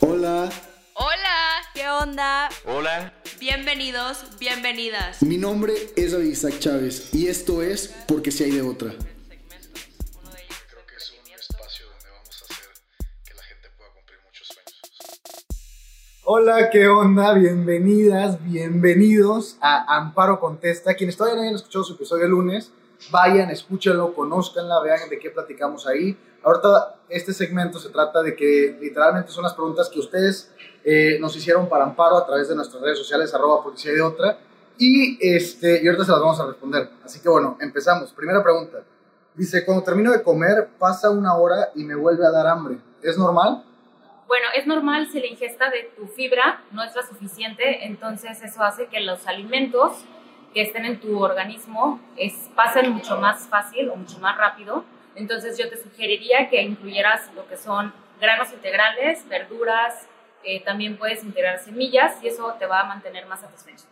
Hola, 0.00 0.50
Hola, 0.94 1.62
¿Qué 1.74 1.88
onda? 1.88 2.48
Hola. 2.66 3.12
bienvenidos, 3.38 4.24
bienvenidas. 4.38 5.22
mi 5.22 5.38
nombre 5.38 5.72
es 5.96 6.12
David 6.12 6.28
Isaac 6.32 6.58
Chávez 6.58 7.14
y 7.14 7.28
esto 7.28 7.62
es 7.62 7.94
Porque 8.06 8.30
si 8.30 8.44
hay 8.44 8.50
de 8.52 8.62
otra. 8.62 8.90
Creo 8.90 10.86
que 10.86 10.96
es 10.96 11.12
un 11.12 11.32
espacio 11.34 11.86
donde 11.86 12.10
vamos 12.10 12.42
a 12.42 12.44
hacer 12.44 12.66
que 13.24 13.34
la 13.34 13.42
gente 13.42 13.68
pueda 13.76 13.90
cumplir 13.92 14.18
muchos 14.24 14.48
sueños. 14.48 15.46
Hola, 16.24 16.70
¿qué 16.70 16.88
onda? 16.88 17.32
Bienvenidas, 17.34 18.42
bienvenidos 18.44 19.56
a 19.60 19.96
Amparo 19.96 20.40
Contesta. 20.40 20.94
Quienes 20.94 21.16
todavía 21.16 21.36
no 21.36 21.42
hayan 21.42 21.56
escuchado 21.56 21.84
su 21.84 21.94
episodio 21.94 22.24
el 22.24 22.30
lunes, 22.30 22.70
vayan, 23.10 23.50
escúchenlo, 23.50 24.14
conózcanla, 24.14 24.80
vean 24.80 25.08
de 25.08 25.18
qué 25.18 25.30
platicamos 25.30 25.86
ahí. 25.86 26.16
Ahorita 26.42 26.96
este 27.08 27.32
segmento 27.32 27.78
se 27.78 27.90
trata 27.90 28.22
de 28.22 28.34
que 28.34 28.76
literalmente 28.80 29.30
son 29.30 29.44
las 29.44 29.54
preguntas 29.54 29.88
que 29.88 29.98
ustedes 29.98 30.52
eh, 30.84 31.18
nos 31.20 31.36
hicieron 31.36 31.68
para 31.68 31.84
Amparo 31.84 32.16
a 32.16 32.26
través 32.26 32.48
de 32.48 32.54
nuestras 32.54 32.82
redes 32.82 32.98
sociales, 32.98 33.34
arroba 33.34 33.64
hay 33.64 33.94
de 33.94 34.02
otra. 34.02 34.38
Y, 34.78 35.18
este, 35.20 35.82
y 35.82 35.86
ahorita 35.86 36.04
se 36.04 36.12
las 36.12 36.20
vamos 36.20 36.38
a 36.38 36.46
responder. 36.46 36.90
Así 37.04 37.20
que 37.20 37.28
bueno, 37.28 37.56
empezamos. 37.60 38.12
Primera 38.12 38.42
pregunta. 38.42 38.78
Dice, 39.34 39.64
cuando 39.64 39.82
termino 39.82 40.12
de 40.12 40.22
comer, 40.22 40.68
pasa 40.78 41.10
una 41.10 41.34
hora 41.34 41.70
y 41.74 41.84
me 41.84 41.94
vuelve 41.94 42.26
a 42.26 42.30
dar 42.30 42.46
hambre. 42.46 42.78
¿Es 43.02 43.18
normal? 43.18 43.64
Bueno, 44.26 44.46
es 44.56 44.66
normal 44.66 45.08
si 45.10 45.20
la 45.20 45.26
ingesta 45.26 45.70
de 45.70 45.90
tu 45.96 46.06
fibra 46.08 46.62
no 46.72 46.82
es 46.82 46.94
la 46.96 47.06
suficiente, 47.06 47.86
entonces 47.86 48.42
eso 48.42 48.62
hace 48.62 48.86
que 48.86 49.00
los 49.00 49.26
alimentos 49.26 50.04
que 50.56 50.62
estén 50.62 50.86
en 50.86 50.98
tu 50.98 51.22
organismo 51.22 52.00
es, 52.16 52.32
pasen 52.54 52.90
mucho 52.90 53.18
más 53.18 53.46
fácil 53.46 53.90
o 53.90 53.96
mucho 53.96 54.18
más 54.20 54.38
rápido. 54.38 54.86
Entonces 55.14 55.58
yo 55.58 55.68
te 55.68 55.76
sugeriría 55.76 56.48
que 56.48 56.62
incluyeras 56.62 57.30
lo 57.34 57.46
que 57.46 57.58
son 57.58 57.92
granos 58.18 58.50
integrales, 58.54 59.28
verduras, 59.28 60.06
eh, 60.42 60.64
también 60.64 60.96
puedes 60.96 61.22
integrar 61.22 61.58
semillas 61.58 62.14
y 62.22 62.28
eso 62.28 62.54
te 62.58 62.64
va 62.64 62.80
a 62.80 62.84
mantener 62.84 63.26
más 63.26 63.42
satisfecho. 63.42 63.84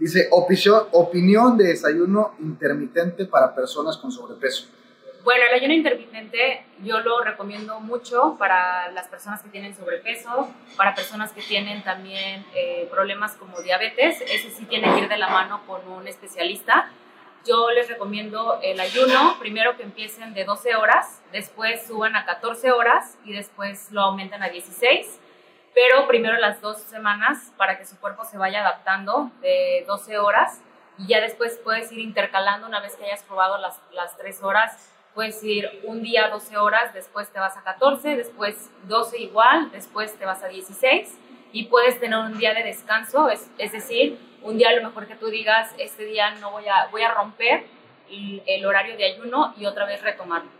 Dice, 0.00 0.28
opinión, 0.32 1.56
de 1.56 1.68
desayuno 1.68 2.34
intermitente 2.40 3.26
para 3.26 3.54
personas 3.54 3.96
con 3.96 4.10
sobrepeso. 4.10 4.66
Bueno, 5.22 5.44
el 5.50 5.54
ayuno 5.54 5.74
intermitente 5.74 6.64
yo 6.82 7.00
lo 7.00 7.20
recomiendo 7.20 7.78
mucho 7.80 8.36
para 8.38 8.90
las 8.92 9.06
personas 9.08 9.42
que 9.42 9.50
tienen 9.50 9.76
sobrepeso, 9.76 10.48
para 10.78 10.94
personas 10.94 11.32
que 11.32 11.42
tienen 11.42 11.82
también 11.82 12.46
eh, 12.54 12.88
problemas 12.90 13.36
como 13.36 13.60
diabetes. 13.60 14.22
Ese 14.22 14.50
sí 14.50 14.64
tiene 14.64 14.90
que 14.94 15.00
ir 15.00 15.08
de 15.08 15.18
la 15.18 15.28
mano 15.28 15.60
con 15.66 15.86
un 15.88 16.08
especialista. 16.08 16.88
Yo 17.44 17.70
les 17.70 17.88
recomiendo 17.88 18.60
el 18.62 18.80
ayuno, 18.80 19.36
primero 19.38 19.76
que 19.76 19.82
empiecen 19.82 20.32
de 20.32 20.44
12 20.44 20.76
horas, 20.76 21.22
después 21.32 21.86
suban 21.86 22.16
a 22.16 22.24
14 22.24 22.72
horas 22.72 23.18
y 23.24 23.34
después 23.34 23.92
lo 23.92 24.02
aumenten 24.02 24.42
a 24.42 24.48
16, 24.48 25.20
pero 25.74 26.06
primero 26.06 26.38
las 26.38 26.62
dos 26.62 26.78
semanas 26.78 27.52
para 27.58 27.78
que 27.78 27.84
su 27.84 27.98
cuerpo 27.98 28.24
se 28.24 28.38
vaya 28.38 28.60
adaptando 28.60 29.30
de 29.42 29.84
12 29.86 30.18
horas 30.18 30.62
y 30.98 31.08
ya 31.08 31.20
después 31.20 31.58
puedes 31.62 31.92
ir 31.92 32.00
intercalando 32.00 32.66
una 32.66 32.80
vez 32.80 32.96
que 32.96 33.04
hayas 33.04 33.22
probado 33.22 33.58
las, 33.58 33.80
las 33.92 34.16
3 34.18 34.42
horas, 34.42 34.90
puedes 35.14 35.42
ir 35.42 35.68
un 35.84 36.02
día 36.02 36.28
12 36.28 36.56
horas, 36.56 36.94
después 36.94 37.28
te 37.30 37.38
vas 37.38 37.56
a 37.56 37.62
14, 37.62 38.16
después 38.16 38.70
12 38.88 39.18
igual, 39.18 39.70
después 39.72 40.14
te 40.18 40.24
vas 40.24 40.42
a 40.42 40.48
16 40.48 41.18
y 41.52 41.64
puedes 41.64 41.98
tener 41.98 42.18
un 42.18 42.38
día 42.38 42.54
de 42.54 42.62
descanso, 42.62 43.28
es, 43.28 43.50
es 43.58 43.72
decir, 43.72 44.18
un 44.42 44.56
día 44.56 44.70
a 44.70 44.76
lo 44.76 44.82
mejor 44.82 45.06
que 45.06 45.16
tú 45.16 45.26
digas, 45.26 45.74
este 45.78 46.04
día 46.04 46.34
no 46.36 46.52
voy 46.52 46.64
a, 46.68 46.88
voy 46.90 47.02
a 47.02 47.12
romper 47.12 47.66
el, 48.08 48.42
el 48.46 48.64
horario 48.64 48.96
de 48.96 49.04
ayuno 49.04 49.54
y 49.58 49.66
otra 49.66 49.84
vez 49.84 50.02
retomarlo. 50.02 50.50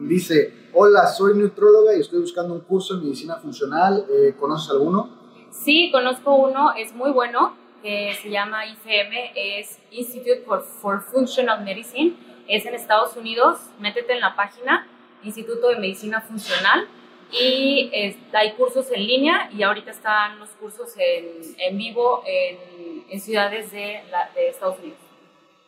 Dice, 0.00 0.70
hola, 0.72 1.06
soy 1.06 1.34
nutróloga 1.34 1.94
y 1.94 2.00
estoy 2.00 2.20
buscando 2.20 2.54
un 2.54 2.60
curso 2.60 2.94
en 2.94 3.02
medicina 3.02 3.36
funcional. 3.36 4.06
Eh, 4.10 4.34
¿Conoces 4.38 4.70
alguno? 4.70 5.10
Sí, 5.50 5.90
conozco 5.92 6.34
uno, 6.34 6.72
es 6.74 6.94
muy 6.94 7.10
bueno, 7.10 7.54
que 7.82 8.14
se 8.20 8.30
llama 8.30 8.66
IFM, 8.66 9.32
es 9.34 9.78
Institute 9.90 10.42
for, 10.46 10.62
for 10.62 11.00
Functional 11.02 11.62
Medicine, 11.64 12.14
es 12.48 12.66
en 12.66 12.74
Estados 12.74 13.16
Unidos, 13.16 13.58
métete 13.78 14.12
en 14.14 14.20
la 14.20 14.34
página, 14.36 14.86
Instituto 15.22 15.68
de 15.68 15.76
Medicina 15.76 16.20
Funcional, 16.20 16.88
y 17.32 17.90
es- 17.92 18.16
hay 18.32 18.52
cursos 18.52 18.90
en 18.90 19.06
línea 19.06 19.50
y 19.52 19.62
ahorita 19.62 19.90
están 19.92 20.38
los 20.38 20.48
cursos 20.50 20.94
en, 20.96 21.26
en 21.58 21.78
vivo 21.78 22.24
en, 22.26 23.04
en 23.08 23.20
ciudades 23.20 23.70
de, 23.70 24.02
la- 24.10 24.30
de 24.34 24.48
Estados 24.48 24.78
Unidos. 24.80 24.98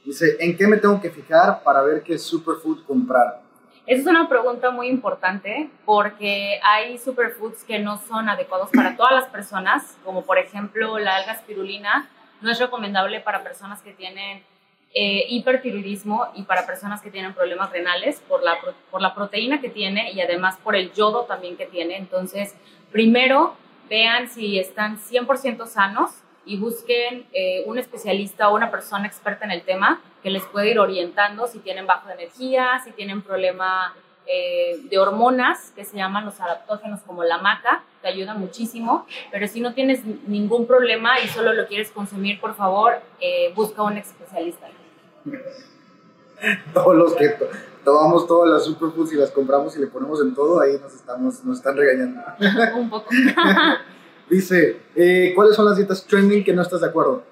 Dice, 0.05 0.37
¿en 0.41 0.57
qué 0.57 0.67
me 0.67 0.79
tengo 0.79 1.01
que 1.01 1.11
fijar 1.11 1.63
para 1.63 1.83
ver 1.83 2.03
qué 2.03 2.19
superfood 2.19 2.85
comprar? 2.85 3.42
Esa 3.85 4.01
es 4.03 4.07
una 4.07 4.29
pregunta 4.29 4.71
muy 4.71 4.87
importante 4.87 5.69
porque 5.85 6.61
hay 6.63 6.99
superfoods 6.99 7.65
que 7.65 7.81
no 7.81 7.99
son 7.99 8.29
adecuados 8.29 8.71
para 8.71 8.97
todas 8.97 9.13
las 9.13 9.27
personas, 9.27 9.99
como 10.05 10.23
por 10.23 10.39
ejemplo 10.39 11.01
la 11.01 11.17
alga 11.17 11.35
spirulina, 11.35 12.09
no 12.41 12.51
es 12.53 12.61
recomendable 12.61 13.21
para 13.21 13.43
personas 13.43 13.83
que 13.83 13.93
tienen 13.93 14.45
eh, 14.95 15.27
y 15.29 15.43
para 15.43 16.67
personas 16.67 17.03
que 17.03 17.11
tienen 17.11 17.35
problemas 17.35 17.73
renales 17.73 18.21
por 18.29 18.45
la, 18.45 18.57
por 18.91 19.01
la 19.01 19.15
proteína 19.15 19.61
que 19.61 19.69
tiene 19.69 20.13
y 20.13 20.21
además 20.21 20.59
por 20.63 20.77
el 20.77 20.93
yodo 20.93 21.25
también 21.25 21.57
que 21.57 21.67
tiene. 21.67 21.97
Entonces, 21.97 22.55
primero 22.93 23.57
vean 23.89 24.29
si 24.29 24.61
están 24.61 24.99
100% 24.99 25.67
sanos 25.67 26.23
y 26.45 26.57
busquen 26.59 27.27
eh, 27.33 27.63
un 27.67 27.79
especialista 27.79 28.49
o 28.49 28.55
una 28.57 28.71
persona 28.71 29.07
experta 29.07 29.45
en 29.45 29.51
el 29.53 29.63
tema 29.63 30.01
que 30.23 30.31
les 30.31 30.43
pueda 30.45 30.67
ir 30.67 30.79
orientando 30.79 31.47
si 31.47 31.59
tienen 31.61 31.87
bajo 31.87 32.09
de 32.09 32.15
energía, 32.15 32.81
si 32.85 32.91
tienen 32.93 33.23
problema 33.23 33.95
eh, 34.27 34.79
de 34.89 34.99
hormonas 34.99 35.73
que 35.75 35.85
se 35.85 35.97
llaman 35.97 36.25
los 36.25 36.41
adaptógenos 36.41 37.01
como 37.03 37.25
la 37.25 37.39
maca, 37.39 37.83
te 38.03 38.09
ayuda 38.09 38.35
muchísimo, 38.35 39.07
pero 39.31 39.47
si 39.49 39.61
no 39.61 39.75
tienes 39.75 40.05
ningún 40.27 40.67
problema 40.67 41.21
y 41.21 41.29
solo 41.29 41.53
lo 41.53 41.67
quieres 41.67 41.91
consumir, 41.91 42.41
por 42.41 42.55
favor, 42.55 42.95
eh, 43.21 43.53
busca 43.55 43.83
un 43.83 43.97
especialista. 43.97 44.67
Todos 46.75 46.97
los 46.97 47.15
que 47.15 47.29
to- 47.29 47.47
tomamos 47.85 48.27
todas 48.27 48.51
las 48.51 48.65
superfoods 48.65 49.13
y 49.13 49.17
las 49.17 49.31
compramos 49.31 49.77
y 49.77 49.81
le 49.81 49.87
ponemos 49.87 50.21
en 50.21 50.35
todo, 50.35 50.61
ahí 50.61 50.77
nos, 50.81 50.93
estamos, 50.95 51.45
nos 51.45 51.59
están 51.59 51.77
regañando. 51.77 52.21
un 52.77 52.91
poco. 52.91 53.09
Dice, 54.33 54.81
eh, 54.97 55.33
¿cuáles 55.35 55.55
son 55.55 55.67
las 55.67 55.77
dietas 55.77 56.07
trending 56.07 56.43
que 56.43 56.55
no 56.55 56.63
estás 56.63 56.81
de 56.81 56.87
acuerdo? 56.87 57.23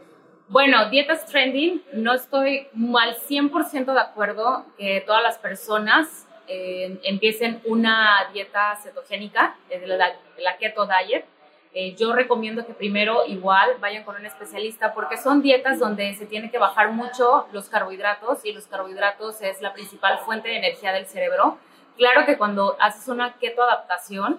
Bueno, 0.48 0.90
dietas 0.90 1.24
trending, 1.24 1.82
no 1.94 2.12
estoy 2.12 2.68
al 2.74 3.16
100% 3.16 3.94
de 3.94 4.00
acuerdo 4.00 4.66
que 4.76 5.02
todas 5.06 5.22
las 5.22 5.38
personas 5.38 6.26
eh, 6.46 7.00
empiecen 7.04 7.62
una 7.64 8.28
dieta 8.34 8.76
cetogénica, 8.82 9.56
es 9.70 9.80
la, 9.88 10.12
la 10.40 10.58
keto 10.58 10.86
diet. 10.86 11.24
Eh, 11.72 11.94
yo 11.94 12.12
recomiendo 12.12 12.66
que 12.66 12.74
primero 12.74 13.24
igual 13.26 13.76
vayan 13.80 14.04
con 14.04 14.16
un 14.16 14.26
especialista 14.26 14.92
porque 14.92 15.16
son 15.16 15.40
dietas 15.40 15.78
donde 15.78 16.12
se 16.12 16.26
tiene 16.26 16.50
que 16.50 16.58
bajar 16.58 16.92
mucho 16.92 17.46
los 17.54 17.70
carbohidratos 17.70 18.44
y 18.44 18.52
los 18.52 18.66
carbohidratos 18.66 19.40
es 19.40 19.62
la 19.62 19.72
principal 19.72 20.18
fuente 20.18 20.50
de 20.50 20.58
energía 20.58 20.92
del 20.92 21.06
cerebro. 21.06 21.56
Claro 21.96 22.26
que 22.26 22.36
cuando 22.36 22.76
haces 22.78 23.08
una 23.08 23.38
keto 23.38 23.62
adaptación, 23.62 24.38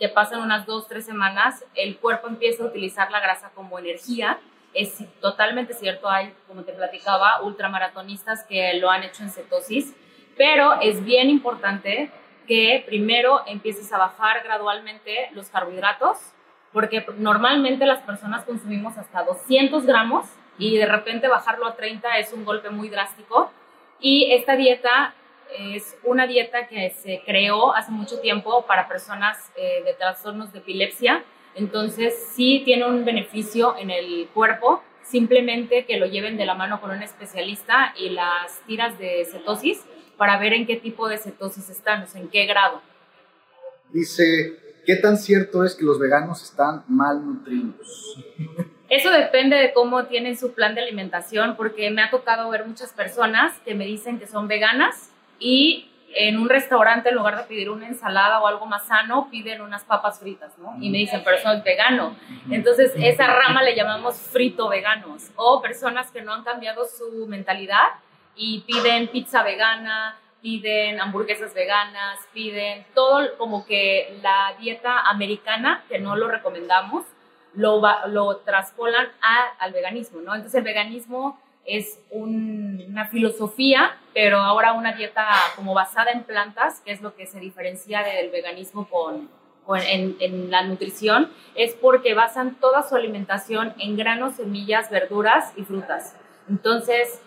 que 0.00 0.08
pasan 0.08 0.40
unas 0.40 0.64
dos, 0.64 0.88
tres 0.88 1.04
semanas, 1.04 1.62
el 1.74 1.98
cuerpo 1.98 2.26
empieza 2.26 2.64
a 2.64 2.66
utilizar 2.66 3.10
la 3.10 3.20
grasa 3.20 3.50
como 3.54 3.78
energía. 3.78 4.38
Es 4.72 5.04
totalmente 5.20 5.74
cierto, 5.74 6.08
hay, 6.08 6.32
como 6.48 6.62
te 6.62 6.72
platicaba, 6.72 7.42
ultramaratonistas 7.42 8.44
que 8.44 8.74
lo 8.74 8.90
han 8.90 9.02
hecho 9.02 9.22
en 9.22 9.30
cetosis, 9.30 9.94
pero 10.38 10.80
es 10.80 11.04
bien 11.04 11.28
importante 11.28 12.10
que 12.46 12.82
primero 12.86 13.42
empieces 13.46 13.92
a 13.92 13.98
bajar 13.98 14.42
gradualmente 14.42 15.28
los 15.32 15.50
carbohidratos, 15.50 16.16
porque 16.72 17.04
normalmente 17.18 17.84
las 17.84 18.00
personas 18.00 18.44
consumimos 18.44 18.96
hasta 18.96 19.22
200 19.22 19.84
gramos 19.84 20.24
y 20.56 20.78
de 20.78 20.86
repente 20.86 21.28
bajarlo 21.28 21.66
a 21.66 21.76
30 21.76 22.16
es 22.18 22.32
un 22.32 22.46
golpe 22.46 22.70
muy 22.70 22.88
drástico. 22.88 23.52
Y 24.00 24.32
esta 24.32 24.56
dieta 24.56 25.14
es 25.58 25.96
una 26.04 26.26
dieta 26.26 26.66
que 26.68 26.90
se 26.90 27.22
creó 27.24 27.74
hace 27.74 27.90
mucho 27.90 28.20
tiempo 28.20 28.66
para 28.66 28.88
personas 28.88 29.50
eh, 29.56 29.82
de 29.84 29.94
trastornos 29.94 30.52
de 30.52 30.60
epilepsia. 30.60 31.24
Entonces 31.54 32.14
sí 32.34 32.62
tiene 32.64 32.86
un 32.86 33.04
beneficio 33.04 33.76
en 33.76 33.90
el 33.90 34.28
cuerpo, 34.32 34.82
simplemente 35.02 35.84
que 35.84 35.98
lo 35.98 36.06
lleven 36.06 36.36
de 36.36 36.46
la 36.46 36.54
mano 36.54 36.80
con 36.80 36.90
un 36.90 37.02
especialista 37.02 37.92
y 37.98 38.10
las 38.10 38.60
tiras 38.66 38.98
de 38.98 39.26
cetosis 39.30 39.84
para 40.16 40.38
ver 40.38 40.52
en 40.52 40.66
qué 40.66 40.76
tipo 40.76 41.08
de 41.08 41.18
cetosis 41.18 41.68
están, 41.70 42.02
o 42.02 42.06
sea, 42.06 42.20
en 42.20 42.28
qué 42.28 42.46
grado. 42.46 42.82
Dice, 43.92 44.58
¿qué 44.86 44.96
tan 44.96 45.16
cierto 45.16 45.64
es 45.64 45.74
que 45.74 45.84
los 45.84 45.98
veganos 45.98 46.42
están 46.42 46.84
malnutridos? 46.86 48.16
Eso 48.88 49.10
depende 49.10 49.56
de 49.56 49.72
cómo 49.72 50.06
tienen 50.06 50.36
su 50.36 50.52
plan 50.52 50.74
de 50.74 50.82
alimentación, 50.82 51.56
porque 51.56 51.90
me 51.90 52.02
ha 52.02 52.10
tocado 52.10 52.50
ver 52.50 52.66
muchas 52.66 52.92
personas 52.92 53.58
que 53.64 53.74
me 53.74 53.86
dicen 53.86 54.18
que 54.18 54.26
son 54.26 54.46
veganas 54.46 55.10
y 55.40 55.86
en 56.14 56.38
un 56.38 56.48
restaurante, 56.48 57.08
en 57.10 57.14
lugar 57.14 57.36
de 57.36 57.44
pedir 57.44 57.70
una 57.70 57.86
ensalada 57.86 58.40
o 58.40 58.46
algo 58.46 58.66
más 58.66 58.84
sano, 58.86 59.28
piden 59.30 59.60
unas 59.60 59.84
papas 59.84 60.18
fritas, 60.18 60.56
¿no? 60.58 60.76
Y 60.80 60.90
me 60.90 60.98
dicen, 60.98 61.22
pero 61.24 61.38
soy 61.38 61.60
vegano. 61.60 62.16
Entonces, 62.50 62.92
esa 62.96 63.26
rama 63.28 63.62
le 63.62 63.74
llamamos 63.76 64.16
frito 64.20 64.68
veganos. 64.68 65.30
O 65.36 65.62
personas 65.62 66.10
que 66.10 66.20
no 66.22 66.32
han 66.34 66.42
cambiado 66.42 66.84
su 66.84 67.26
mentalidad 67.28 67.84
y 68.34 68.60
piden 68.62 69.06
pizza 69.08 69.42
vegana, 69.44 70.16
piden 70.42 71.00
hamburguesas 71.00 71.54
veganas, 71.54 72.18
piden 72.32 72.84
todo 72.94 73.36
como 73.38 73.64
que 73.64 74.18
la 74.20 74.54
dieta 74.58 75.02
americana, 75.02 75.84
que 75.88 76.00
no 76.00 76.16
lo 76.16 76.26
recomendamos, 76.28 77.04
lo, 77.54 77.80
lo 78.08 78.36
traspolan 78.38 79.06
a- 79.22 79.50
al 79.60 79.72
veganismo, 79.72 80.20
¿no? 80.22 80.34
Entonces 80.34 80.58
el 80.58 80.64
veganismo 80.64 81.38
es 81.66 81.98
un- 82.10 82.84
una 82.88 83.06
filosofía, 83.06 83.96
pero 84.14 84.38
ahora 84.38 84.72
una 84.72 84.92
dieta 84.92 85.26
como 85.56 85.74
basada 85.74 86.10
en 86.10 86.24
plantas, 86.24 86.80
que 86.80 86.92
es 86.92 87.00
lo 87.00 87.14
que 87.14 87.26
se 87.26 87.38
diferencia 87.40 88.02
del 88.02 88.30
veganismo 88.30 88.88
con, 88.88 89.28
con- 89.64 89.80
en, 89.82 90.16
en 90.20 90.50
la 90.50 90.62
nutrición, 90.62 91.30
es 91.54 91.74
porque 91.74 92.14
basan 92.14 92.56
toda 92.56 92.82
su 92.88 92.96
alimentación 92.96 93.74
en 93.78 93.96
granos, 93.96 94.34
semillas, 94.36 94.90
verduras 94.90 95.52
y 95.56 95.62
frutas. 95.62 96.16
Entonces, 96.48 97.20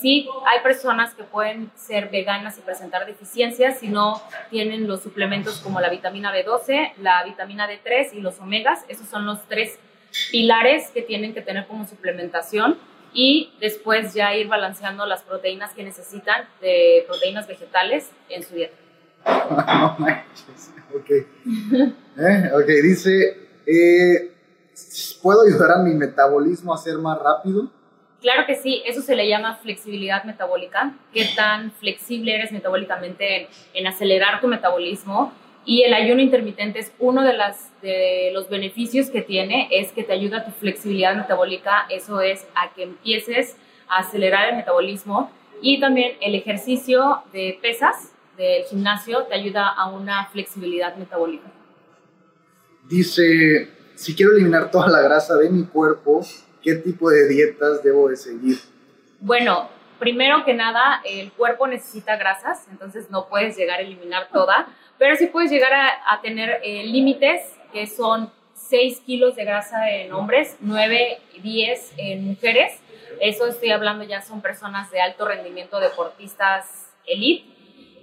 sí 0.00 0.28
hay 0.46 0.60
personas 0.62 1.14
que 1.14 1.22
pueden 1.24 1.70
ser 1.76 2.08
veganas 2.08 2.58
y 2.58 2.62
presentar 2.62 3.06
deficiencias 3.06 3.78
si 3.78 3.88
no 3.88 4.20
tienen 4.50 4.88
los 4.88 5.02
suplementos 5.02 5.60
como 5.60 5.80
la 5.80 5.88
vitamina 5.90 6.32
B12, 6.34 6.92
la 6.98 7.22
vitamina 7.24 7.68
D3 7.68 8.12
y 8.14 8.20
los 8.20 8.40
omegas. 8.40 8.84
Esos 8.88 9.06
son 9.08 9.26
los 9.26 9.42
tres 9.46 9.78
pilares 10.30 10.90
que 10.90 11.02
tienen 11.02 11.34
que 11.34 11.42
tener 11.42 11.66
como 11.66 11.86
suplementación 11.86 12.78
y 13.14 13.52
después 13.60 14.12
ya 14.12 14.34
ir 14.34 14.48
balanceando 14.48 15.06
las 15.06 15.22
proteínas 15.22 15.72
que 15.72 15.84
necesitan 15.84 16.46
de 16.60 17.04
proteínas 17.06 17.46
vegetales 17.46 18.10
en 18.28 18.42
su 18.42 18.54
dieta. 18.54 18.76
no 19.24 19.96
manches. 19.98 20.74
Ok. 20.94 21.10
Eh, 22.16 22.48
ok, 22.54 22.68
dice, 22.80 23.48
eh, 23.66 24.30
¿puedo 25.20 25.42
ayudar 25.42 25.72
a 25.72 25.82
mi 25.82 25.94
metabolismo 25.94 26.72
a 26.72 26.78
ser 26.78 26.96
más 26.98 27.18
rápido? 27.18 27.72
Claro 28.20 28.46
que 28.46 28.54
sí, 28.54 28.84
eso 28.86 29.02
se 29.02 29.16
le 29.16 29.28
llama 29.28 29.56
flexibilidad 29.56 30.22
metabólica. 30.22 30.94
Qué 31.12 31.26
tan 31.34 31.72
flexible 31.72 32.36
eres 32.36 32.52
metabólicamente 32.52 33.36
en, 33.36 33.48
en 33.74 33.86
acelerar 33.88 34.40
tu 34.40 34.46
metabolismo. 34.46 35.32
Y 35.66 35.82
el 35.82 35.94
ayuno 35.94 36.20
intermitente 36.20 36.78
es 36.78 36.92
uno 36.98 37.22
de, 37.22 37.32
las, 37.32 37.70
de 37.80 38.30
los 38.32 38.50
beneficios 38.50 39.08
que 39.08 39.22
tiene, 39.22 39.68
es 39.70 39.92
que 39.92 40.04
te 40.04 40.12
ayuda 40.12 40.38
a 40.38 40.44
tu 40.44 40.50
flexibilidad 40.50 41.16
metabólica. 41.16 41.86
Eso 41.88 42.20
es 42.20 42.46
a 42.54 42.74
que 42.74 42.82
empieces 42.82 43.56
a 43.88 43.98
acelerar 43.98 44.50
el 44.50 44.56
metabolismo. 44.56 45.30
Y 45.62 45.80
también 45.80 46.16
el 46.20 46.34
ejercicio 46.34 47.22
de 47.32 47.58
pesas 47.62 48.12
del 48.36 48.64
gimnasio 48.64 49.24
te 49.24 49.34
ayuda 49.34 49.68
a 49.68 49.88
una 49.88 50.26
flexibilidad 50.26 50.96
metabólica. 50.96 51.50
Dice, 52.88 53.70
si 53.94 54.14
quiero 54.14 54.32
eliminar 54.32 54.70
toda 54.70 54.88
la 54.88 55.00
grasa 55.00 55.36
de 55.36 55.48
mi 55.48 55.64
cuerpo, 55.64 56.20
¿qué 56.62 56.74
tipo 56.74 57.08
de 57.08 57.28
dietas 57.28 57.82
debo 57.82 58.08
de 58.08 58.16
seguir? 58.16 58.58
Bueno, 59.20 59.70
primero 60.04 60.44
que 60.44 60.52
nada, 60.52 61.00
el 61.02 61.32
cuerpo 61.32 61.66
necesita 61.66 62.16
grasas, 62.16 62.68
entonces 62.70 63.10
no 63.10 63.26
puedes 63.26 63.56
llegar 63.56 63.78
a 63.78 63.82
eliminar 63.82 64.28
toda, 64.30 64.66
pero 64.98 65.16
sí 65.16 65.28
puedes 65.28 65.50
llegar 65.50 65.72
a, 65.72 66.14
a 66.14 66.20
tener 66.20 66.60
eh, 66.62 66.84
límites 66.84 67.40
que 67.72 67.86
son 67.86 68.30
6 68.52 69.00
kilos 69.00 69.34
de 69.34 69.46
grasa 69.46 69.90
en 69.90 70.12
hombres, 70.12 70.58
9, 70.60 71.20
10 71.42 71.94
en 71.96 72.26
mujeres. 72.26 72.78
Eso 73.18 73.46
estoy 73.46 73.70
hablando 73.70 74.04
ya 74.04 74.20
son 74.20 74.42
personas 74.42 74.90
de 74.90 75.00
alto 75.00 75.26
rendimiento, 75.26 75.80
deportistas 75.80 76.92
elite. 77.06 77.48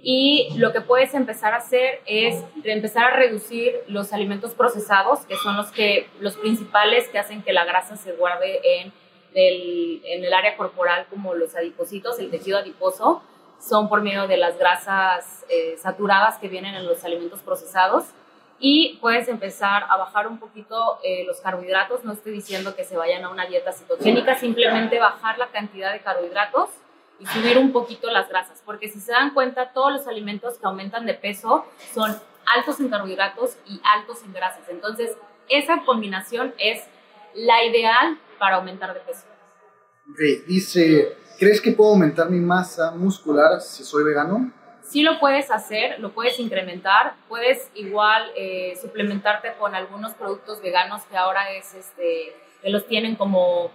Y 0.02 0.48
lo 0.56 0.72
que 0.72 0.80
puedes 0.80 1.14
empezar 1.14 1.54
a 1.54 1.58
hacer 1.58 2.00
es 2.06 2.42
empezar 2.64 3.12
a 3.12 3.16
reducir 3.16 3.76
los 3.86 4.12
alimentos 4.12 4.54
procesados, 4.54 5.20
que 5.20 5.36
son 5.36 5.56
los, 5.56 5.70
que, 5.70 6.08
los 6.18 6.36
principales 6.36 7.08
que 7.10 7.20
hacen 7.20 7.44
que 7.44 7.52
la 7.52 7.64
grasa 7.64 7.94
se 7.94 8.10
guarde 8.14 8.60
en 8.64 8.92
del- 9.34 10.00
en 10.04 10.24
el 10.24 10.32
área 10.32 10.56
corporal, 10.56 11.06
como 11.10 11.34
los 11.34 11.54
adipocitos, 11.54 12.18
el 12.18 12.30
tejido 12.30 12.58
adiposo, 12.58 13.22
son 13.60 13.88
por 13.88 14.02
medio 14.02 14.26
de 14.26 14.36
las 14.36 14.58
grasas 14.58 15.44
eh, 15.48 15.76
saturadas 15.78 16.38
que 16.38 16.48
vienen 16.48 16.74
en 16.74 16.86
los 16.86 17.04
alimentos 17.04 17.40
procesados. 17.40 18.04
Y 18.64 18.98
puedes 19.00 19.26
empezar 19.28 19.84
a 19.88 19.96
bajar 19.96 20.28
un 20.28 20.38
poquito 20.38 20.98
eh, 21.02 21.24
los 21.24 21.40
carbohidratos. 21.40 22.04
No 22.04 22.12
estoy 22.12 22.32
diciendo 22.32 22.76
que 22.76 22.84
se 22.84 22.96
vayan 22.96 23.24
a 23.24 23.28
una 23.30 23.46
dieta 23.46 23.72
cetogénica, 23.72 24.36
simplemente 24.36 24.98
bajar 25.00 25.36
la 25.38 25.48
cantidad 25.48 25.92
de 25.92 26.00
carbohidratos 26.00 26.68
y 27.18 27.26
subir 27.26 27.58
un 27.58 27.72
poquito 27.72 28.10
las 28.10 28.28
grasas, 28.28 28.62
porque 28.64 28.88
si 28.88 28.98
se 29.00 29.12
dan 29.12 29.32
cuenta, 29.34 29.72
todos 29.72 29.92
los 29.92 30.06
alimentos 30.08 30.58
que 30.58 30.66
aumentan 30.66 31.06
de 31.06 31.14
peso 31.14 31.64
son 31.94 32.16
altos 32.56 32.80
en 32.80 32.88
carbohidratos 32.88 33.56
y 33.66 33.80
altos 33.84 34.22
en 34.24 34.32
grasas. 34.32 34.68
Entonces, 34.68 35.16
esa 35.48 35.82
combinación 35.84 36.52
es 36.58 36.84
la 37.34 37.64
ideal 37.64 38.18
para 38.42 38.56
aumentar 38.56 38.92
de 38.92 38.98
peso. 38.98 39.22
Ok, 40.10 40.18
dice, 40.48 41.16
¿crees 41.38 41.60
que 41.60 41.70
puedo 41.70 41.90
aumentar 41.90 42.28
mi 42.28 42.40
masa 42.40 42.90
muscular 42.90 43.60
si 43.60 43.84
soy 43.84 44.02
vegano? 44.02 44.50
Sí 44.82 45.02
lo 45.02 45.20
puedes 45.20 45.48
hacer, 45.52 46.00
lo 46.00 46.10
puedes 46.10 46.40
incrementar, 46.40 47.14
puedes 47.28 47.70
igual 47.76 48.32
eh, 48.36 48.76
suplementarte 48.82 49.52
con 49.60 49.76
algunos 49.76 50.12
productos 50.14 50.60
veganos 50.60 51.02
que 51.04 51.16
ahora 51.16 51.52
es 51.52 51.72
este, 51.74 52.34
que 52.60 52.68
los 52.70 52.84
tienen 52.88 53.14
como 53.14 53.70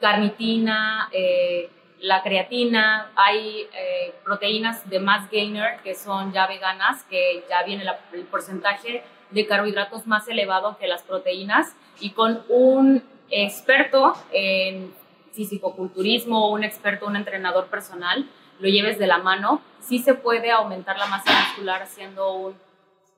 carnitina, 0.00 1.08
eh, 1.12 1.70
la 2.00 2.24
creatina, 2.24 3.12
hay 3.14 3.68
eh, 3.72 4.14
proteínas 4.24 4.88
de 4.90 4.98
Mass 4.98 5.30
Gainer 5.30 5.78
que 5.84 5.94
son 5.94 6.32
ya 6.32 6.48
veganas, 6.48 7.04
que 7.04 7.44
ya 7.48 7.62
viene 7.62 7.84
la- 7.84 8.00
el 8.12 8.24
porcentaje 8.24 9.04
de 9.30 9.46
carbohidratos 9.46 10.08
más 10.08 10.26
elevado 10.26 10.76
que 10.76 10.88
las 10.88 11.02
proteínas 11.02 11.72
y 12.00 12.10
con 12.10 12.42
un 12.48 13.02
experto 13.30 14.14
en 14.32 14.92
fisicoculturismo 15.32 16.50
un 16.50 16.64
experto, 16.64 17.06
un 17.06 17.16
entrenador 17.16 17.66
personal, 17.66 18.28
lo 18.60 18.68
lleves 18.68 18.98
de 18.98 19.06
la 19.06 19.18
mano, 19.18 19.60
sí 19.80 19.98
se 20.00 20.14
puede 20.14 20.50
aumentar 20.50 20.98
la 20.98 21.06
masa 21.06 21.30
muscular 21.48 21.82
haciendo 21.82 22.32
un- 22.32 22.54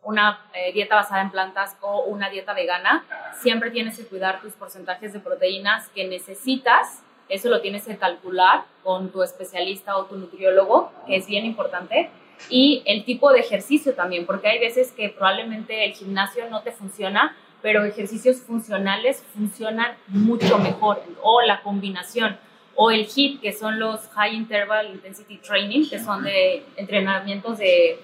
una 0.02 0.40
eh, 0.54 0.72
dieta 0.72 0.94
basada 0.96 1.20
en 1.22 1.30
plantas 1.30 1.76
o 1.82 2.02
una 2.04 2.30
dieta 2.30 2.54
vegana. 2.54 3.04
Siempre 3.40 3.70
tienes 3.70 3.98
que 3.98 4.06
cuidar 4.06 4.40
tus 4.40 4.54
porcentajes 4.54 5.12
de 5.12 5.20
proteínas 5.20 5.88
que 5.90 6.06
necesitas. 6.06 7.02
Eso 7.28 7.48
lo 7.50 7.60
tienes 7.60 7.84
que 7.86 7.96
calcular 7.98 8.64
con 8.82 9.10
tu 9.12 9.22
especialista 9.22 9.96
o 9.98 10.06
tu 10.06 10.16
nutriólogo, 10.16 10.90
que 11.06 11.16
es 11.16 11.26
bien 11.26 11.44
importante. 11.44 12.10
Y 12.48 12.82
el 12.86 13.04
tipo 13.04 13.30
de 13.30 13.40
ejercicio 13.40 13.94
también, 13.94 14.24
porque 14.24 14.48
hay 14.48 14.58
veces 14.58 14.90
que 14.92 15.10
probablemente 15.10 15.84
el 15.84 15.92
gimnasio 15.92 16.48
no 16.48 16.62
te 16.62 16.72
funciona, 16.72 17.36
pero 17.62 17.84
ejercicios 17.84 18.38
funcionales 18.38 19.22
funcionan 19.34 19.92
mucho 20.08 20.58
mejor. 20.58 21.02
O 21.22 21.40
la 21.42 21.62
combinación 21.62 22.36
o 22.76 22.90
el 22.90 23.06
HIIT, 23.06 23.40
que 23.40 23.52
son 23.52 23.78
los 23.78 24.08
High 24.14 24.34
Interval 24.34 24.90
Intensity 24.90 25.36
Training, 25.38 25.88
que 25.88 25.98
son 25.98 26.22
de 26.24 26.64
entrenamientos 26.76 27.58
de 27.58 28.00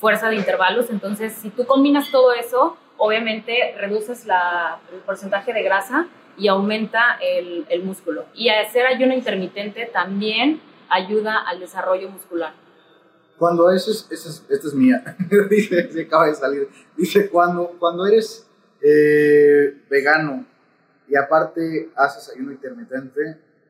fuerza 0.00 0.28
de 0.30 0.36
intervalos. 0.36 0.90
Entonces, 0.90 1.32
si 1.34 1.50
tú 1.50 1.66
combinas 1.66 2.10
todo 2.10 2.32
eso, 2.32 2.76
obviamente 2.96 3.74
reduces 3.78 4.24
la- 4.26 4.78
el 4.92 5.00
porcentaje 5.00 5.52
de 5.52 5.62
grasa 5.62 6.06
y 6.38 6.48
aumenta 6.48 7.18
el, 7.20 7.66
el 7.68 7.82
músculo. 7.82 8.24
Y 8.34 8.48
hacer 8.48 8.86
ayuno 8.86 9.14
intermitente 9.14 9.86
también 9.86 10.60
ayuda 10.88 11.38
al 11.46 11.60
desarrollo 11.60 12.08
muscular. 12.08 12.52
Cuando 13.38 13.70
ese 13.70 13.90
es, 13.90 14.06
ese 14.10 14.28
es- 14.28 14.46
esta 14.48 14.68
es 14.68 14.74
mía, 14.74 15.02
dice, 15.50 15.92
se 15.92 16.02
acaba 16.02 16.26
de 16.28 16.34
salir. 16.34 16.68
Dice, 16.96 17.28
cuando, 17.28 17.66
cuando 17.78 18.06
eres 18.06 18.48
eh, 18.86 19.78
vegano 19.88 20.44
y 21.08 21.16
aparte 21.16 21.88
haces 21.96 22.34
ayuno 22.34 22.52
intermitente, 22.52 23.20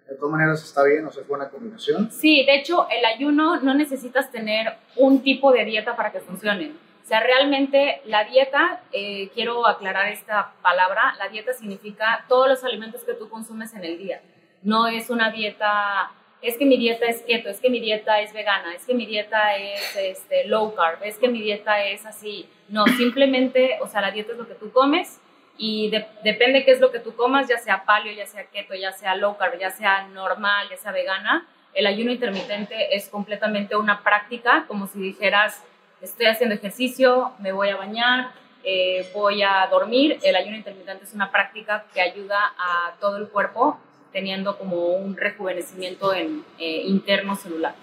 de 0.09 0.17
todas 0.17 0.33
maneras 0.33 0.63
está 0.63 0.83
bien, 0.83 1.07
o 1.07 1.11
sea, 1.11 1.23
es 1.23 1.29
buena 1.29 1.49
combinación. 1.49 2.11
Sí, 2.11 2.45
de 2.45 2.57
hecho, 2.57 2.89
el 2.91 3.05
ayuno 3.05 3.61
no 3.61 3.75
necesitas 3.75 4.31
tener 4.31 4.75
un 4.97 5.23
tipo 5.23 5.53
de 5.53 5.65
dieta 5.65 5.97
para 5.97 6.11
que 6.13 6.21
funcione. 6.21 6.73
O 7.05 7.07
sea, 7.07 7.21
realmente 7.21 8.01
la 8.07 8.25
dieta, 8.25 8.83
eh, 8.93 9.31
quiero 9.35 9.67
aclarar 9.67 10.09
esta 10.09 10.55
palabra, 10.63 11.15
la 11.19 11.29
dieta 11.29 11.53
significa 11.53 12.25
todos 12.29 12.49
los 12.49 12.65
alimentos 12.65 13.05
que 13.05 13.15
tú 13.15 13.29
consumes 13.29 13.75
en 13.75 13.85
el 13.85 13.99
día. 13.99 14.21
No 14.63 14.89
es 14.89 15.11
una 15.11 15.31
dieta, 15.31 16.11
es 16.47 16.57
que 16.59 16.65
mi 16.67 16.77
dieta 16.77 17.07
es 17.07 17.23
keto, 17.23 17.49
es 17.49 17.61
que 17.61 17.71
mi 17.71 17.81
dieta 17.81 18.21
es 18.21 18.33
vegana, 18.33 18.75
es 18.75 18.85
que 18.85 18.95
mi 18.95 19.07
dieta 19.07 19.57
es 19.57 19.97
este, 19.97 20.47
low 20.47 20.75
carb, 20.75 21.03
es 21.03 21.19
que 21.19 21.29
mi 21.29 21.41
dieta 21.41 21.83
es 21.85 22.05
así. 22.07 22.49
No, 22.69 22.85
simplemente, 22.87 23.79
o 23.81 23.87
sea, 23.87 24.01
la 24.01 24.11
dieta 24.11 24.33
es 24.33 24.39
lo 24.39 24.47
que 24.47 24.55
tú 24.55 24.71
comes 24.73 25.21
y 25.57 25.91
de- 25.91 26.07
depende 26.23 26.65
qué 26.65 26.73
es 26.73 26.81
lo 26.81 26.91
que 26.91 26.99
tú 26.99 27.15
comas, 27.17 27.49
ya 27.49 27.59
sea 27.59 27.85
paleo, 27.85 28.13
ya 28.13 28.27
sea 28.27 28.45
keto, 28.47 28.75
ya 28.75 28.93
sea 28.93 29.15
low 29.15 29.37
carb, 29.37 29.59
ya 29.59 29.71
sea 29.71 30.07
normal, 30.09 30.69
ya 30.71 30.77
sea 30.77 30.93
vegana, 30.93 31.47
el 31.75 31.87
ayuno 31.87 32.13
intermitente 32.13 32.95
es 32.97 33.09
completamente 33.09 33.75
una 33.77 34.03
práctica, 34.03 34.65
como 34.69 34.87
si 34.87 34.99
dijeras, 35.01 35.63
estoy 36.01 36.27
haciendo 36.27 36.55
ejercicio, 36.55 37.33
me 37.39 37.53
voy 37.53 37.71
a 37.71 37.77
bañar, 37.77 38.31
eh, 38.63 39.09
voy 39.13 39.43
a 39.43 39.67
dormir. 39.71 40.19
El 40.23 40.37
ayuno 40.37 40.57
intermitente 40.57 41.05
es 41.05 41.13
una 41.15 41.31
práctica 41.31 41.85
que 41.93 42.01
ayuda 42.01 42.39
a 42.59 42.95
todo 43.01 43.17
el 43.19 43.29
cuerpo 43.29 43.79
teniendo 44.15 44.57
como 44.57 44.87
un 44.87 45.17
rejuvenecimiento 45.17 46.15
en, 46.15 46.45
eh, 46.59 46.83
interno 46.87 47.35
celular. 47.35 47.75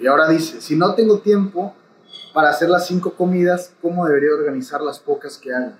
Y 0.00 0.06
ahora 0.06 0.26
dice, 0.28 0.62
si 0.62 0.76
no 0.76 0.94
tengo 0.94 1.20
tiempo 1.20 1.76
para 2.32 2.48
hacer 2.48 2.70
las 2.70 2.86
cinco 2.86 3.12
comidas, 3.12 3.76
¿cómo 3.82 4.06
debería 4.06 4.30
organizar 4.34 4.80
las 4.80 4.98
pocas 4.98 5.36
que 5.36 5.52
haga? 5.52 5.78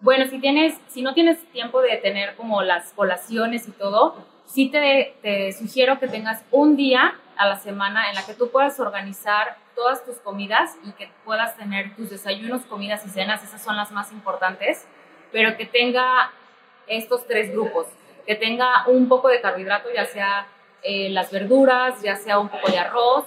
Bueno, 0.00 0.26
si, 0.30 0.38
tienes, 0.38 0.74
si 0.88 1.02
no 1.02 1.14
tienes 1.14 1.44
tiempo 1.50 1.82
de 1.82 1.96
tener 1.96 2.36
como 2.36 2.62
las 2.62 2.92
colaciones 2.92 3.66
y 3.66 3.72
todo, 3.72 4.14
sí 4.46 4.70
te, 4.70 5.16
te 5.20 5.52
sugiero 5.52 5.98
que 5.98 6.06
tengas 6.06 6.42
un 6.52 6.76
día 6.76 7.16
a 7.36 7.48
la 7.48 7.58
semana 7.58 8.08
en 8.08 8.14
la 8.14 8.24
que 8.24 8.34
tú 8.34 8.50
puedas 8.50 8.78
organizar 8.78 9.58
todas 9.74 10.04
tus 10.04 10.16
comidas 10.18 10.76
y 10.84 10.92
que 10.92 11.10
puedas 11.24 11.56
tener 11.56 11.96
tus 11.96 12.10
desayunos, 12.10 12.62
comidas 12.62 13.04
y 13.04 13.10
cenas, 13.10 13.42
esas 13.42 13.60
son 13.62 13.76
las 13.76 13.90
más 13.90 14.12
importantes, 14.12 14.86
pero 15.32 15.56
que 15.56 15.66
tenga 15.66 16.30
estos 16.86 17.26
tres 17.26 17.50
grupos, 17.50 17.86
que 18.26 18.34
tenga 18.34 18.86
un 18.88 19.08
poco 19.08 19.28
de 19.28 19.40
carbohidrato, 19.40 19.88
ya 19.94 20.04
sea 20.04 20.46
eh, 20.82 21.08
las 21.10 21.30
verduras, 21.30 22.02
ya 22.02 22.16
sea 22.16 22.38
un 22.38 22.48
poco 22.48 22.70
de 22.70 22.78
arroz, 22.78 23.24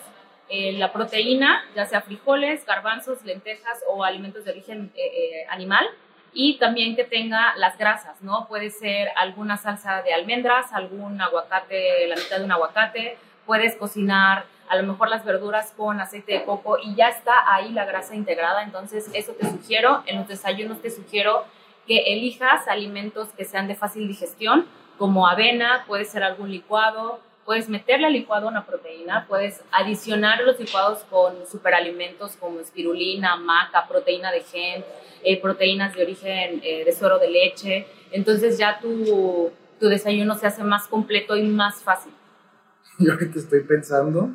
eh, 0.50 0.74
la 0.74 0.92
proteína, 0.92 1.64
ya 1.76 1.86
sea 1.86 2.02
frijoles, 2.02 2.66
garbanzos, 2.66 3.24
lentejas 3.24 3.84
o 3.90 4.04
alimentos 4.04 4.46
de 4.46 4.52
origen 4.52 4.92
eh, 4.96 5.46
animal, 5.50 5.88
y 6.34 6.58
también 6.58 6.96
que 6.96 7.04
tenga 7.04 7.56
las 7.56 7.78
grasas, 7.78 8.22
¿no? 8.22 8.48
Puede 8.48 8.70
ser 8.70 9.10
alguna 9.16 9.58
salsa 9.58 10.02
de 10.04 10.14
almendras, 10.14 10.74
algún 10.74 11.20
aguacate, 11.22 12.08
la 12.08 12.16
mitad 12.16 12.38
de 12.38 12.46
un 12.46 12.52
aguacate, 12.52 13.18
puedes 13.46 13.76
cocinar 13.76 14.46
a 14.70 14.76
lo 14.76 14.84
mejor 14.84 15.10
las 15.10 15.26
verduras 15.26 15.74
con 15.76 16.00
aceite 16.00 16.34
de 16.34 16.44
coco 16.46 16.78
y 16.78 16.94
ya 16.94 17.10
está 17.10 17.34
ahí 17.52 17.72
la 17.72 17.86
grasa 17.86 18.16
integrada, 18.16 18.64
entonces 18.64 19.10
eso 19.14 19.34
te 19.34 19.50
sugiero, 19.50 20.04
en 20.06 20.18
los 20.18 20.28
desayunos 20.28 20.82
te 20.82 20.92
sugiero 20.92 21.46
que 21.88 22.14
elijas 22.14 22.68
alimentos 22.68 23.30
que 23.30 23.46
sean 23.46 23.68
de 23.68 23.76
fácil 23.76 24.08
digestión, 24.08 24.68
como 25.00 25.28
avena, 25.28 25.86
puede 25.88 26.04
ser 26.04 26.24
algún 26.24 26.52
licuado, 26.52 27.22
puedes 27.46 27.70
meterle 27.70 28.06
al 28.06 28.14
licuado 28.14 28.48
una 28.48 28.68
proteína, 28.68 29.26
puedes 29.28 29.64
adicionar 29.72 30.44
los 30.44 30.60
licuados 30.60 31.00
con 31.10 31.48
superalimentos 31.48 32.36
como 32.36 32.60
espirulina, 32.60 33.38
maca, 33.38 33.88
proteína 33.88 34.32
de 34.32 34.42
gen, 34.42 34.86
eh, 35.24 35.42
proteínas 35.42 35.96
de 35.96 36.04
origen 36.04 36.62
eh, 36.64 36.84
de 36.86 36.92
suero 36.92 37.18
de 37.18 37.30
leche. 37.30 37.88
Entonces 38.12 38.58
ya 38.58 38.80
tu, 38.82 39.52
tu 39.80 39.88
desayuno 39.88 40.36
se 40.36 40.48
hace 40.48 40.64
más 40.64 40.88
completo 40.88 41.38
y 41.38 41.44
más 41.44 41.82
fácil. 41.82 42.14
Yo 43.00 43.14
ahorita 43.14 43.40
estoy 43.40 43.62
pensando, 43.62 44.30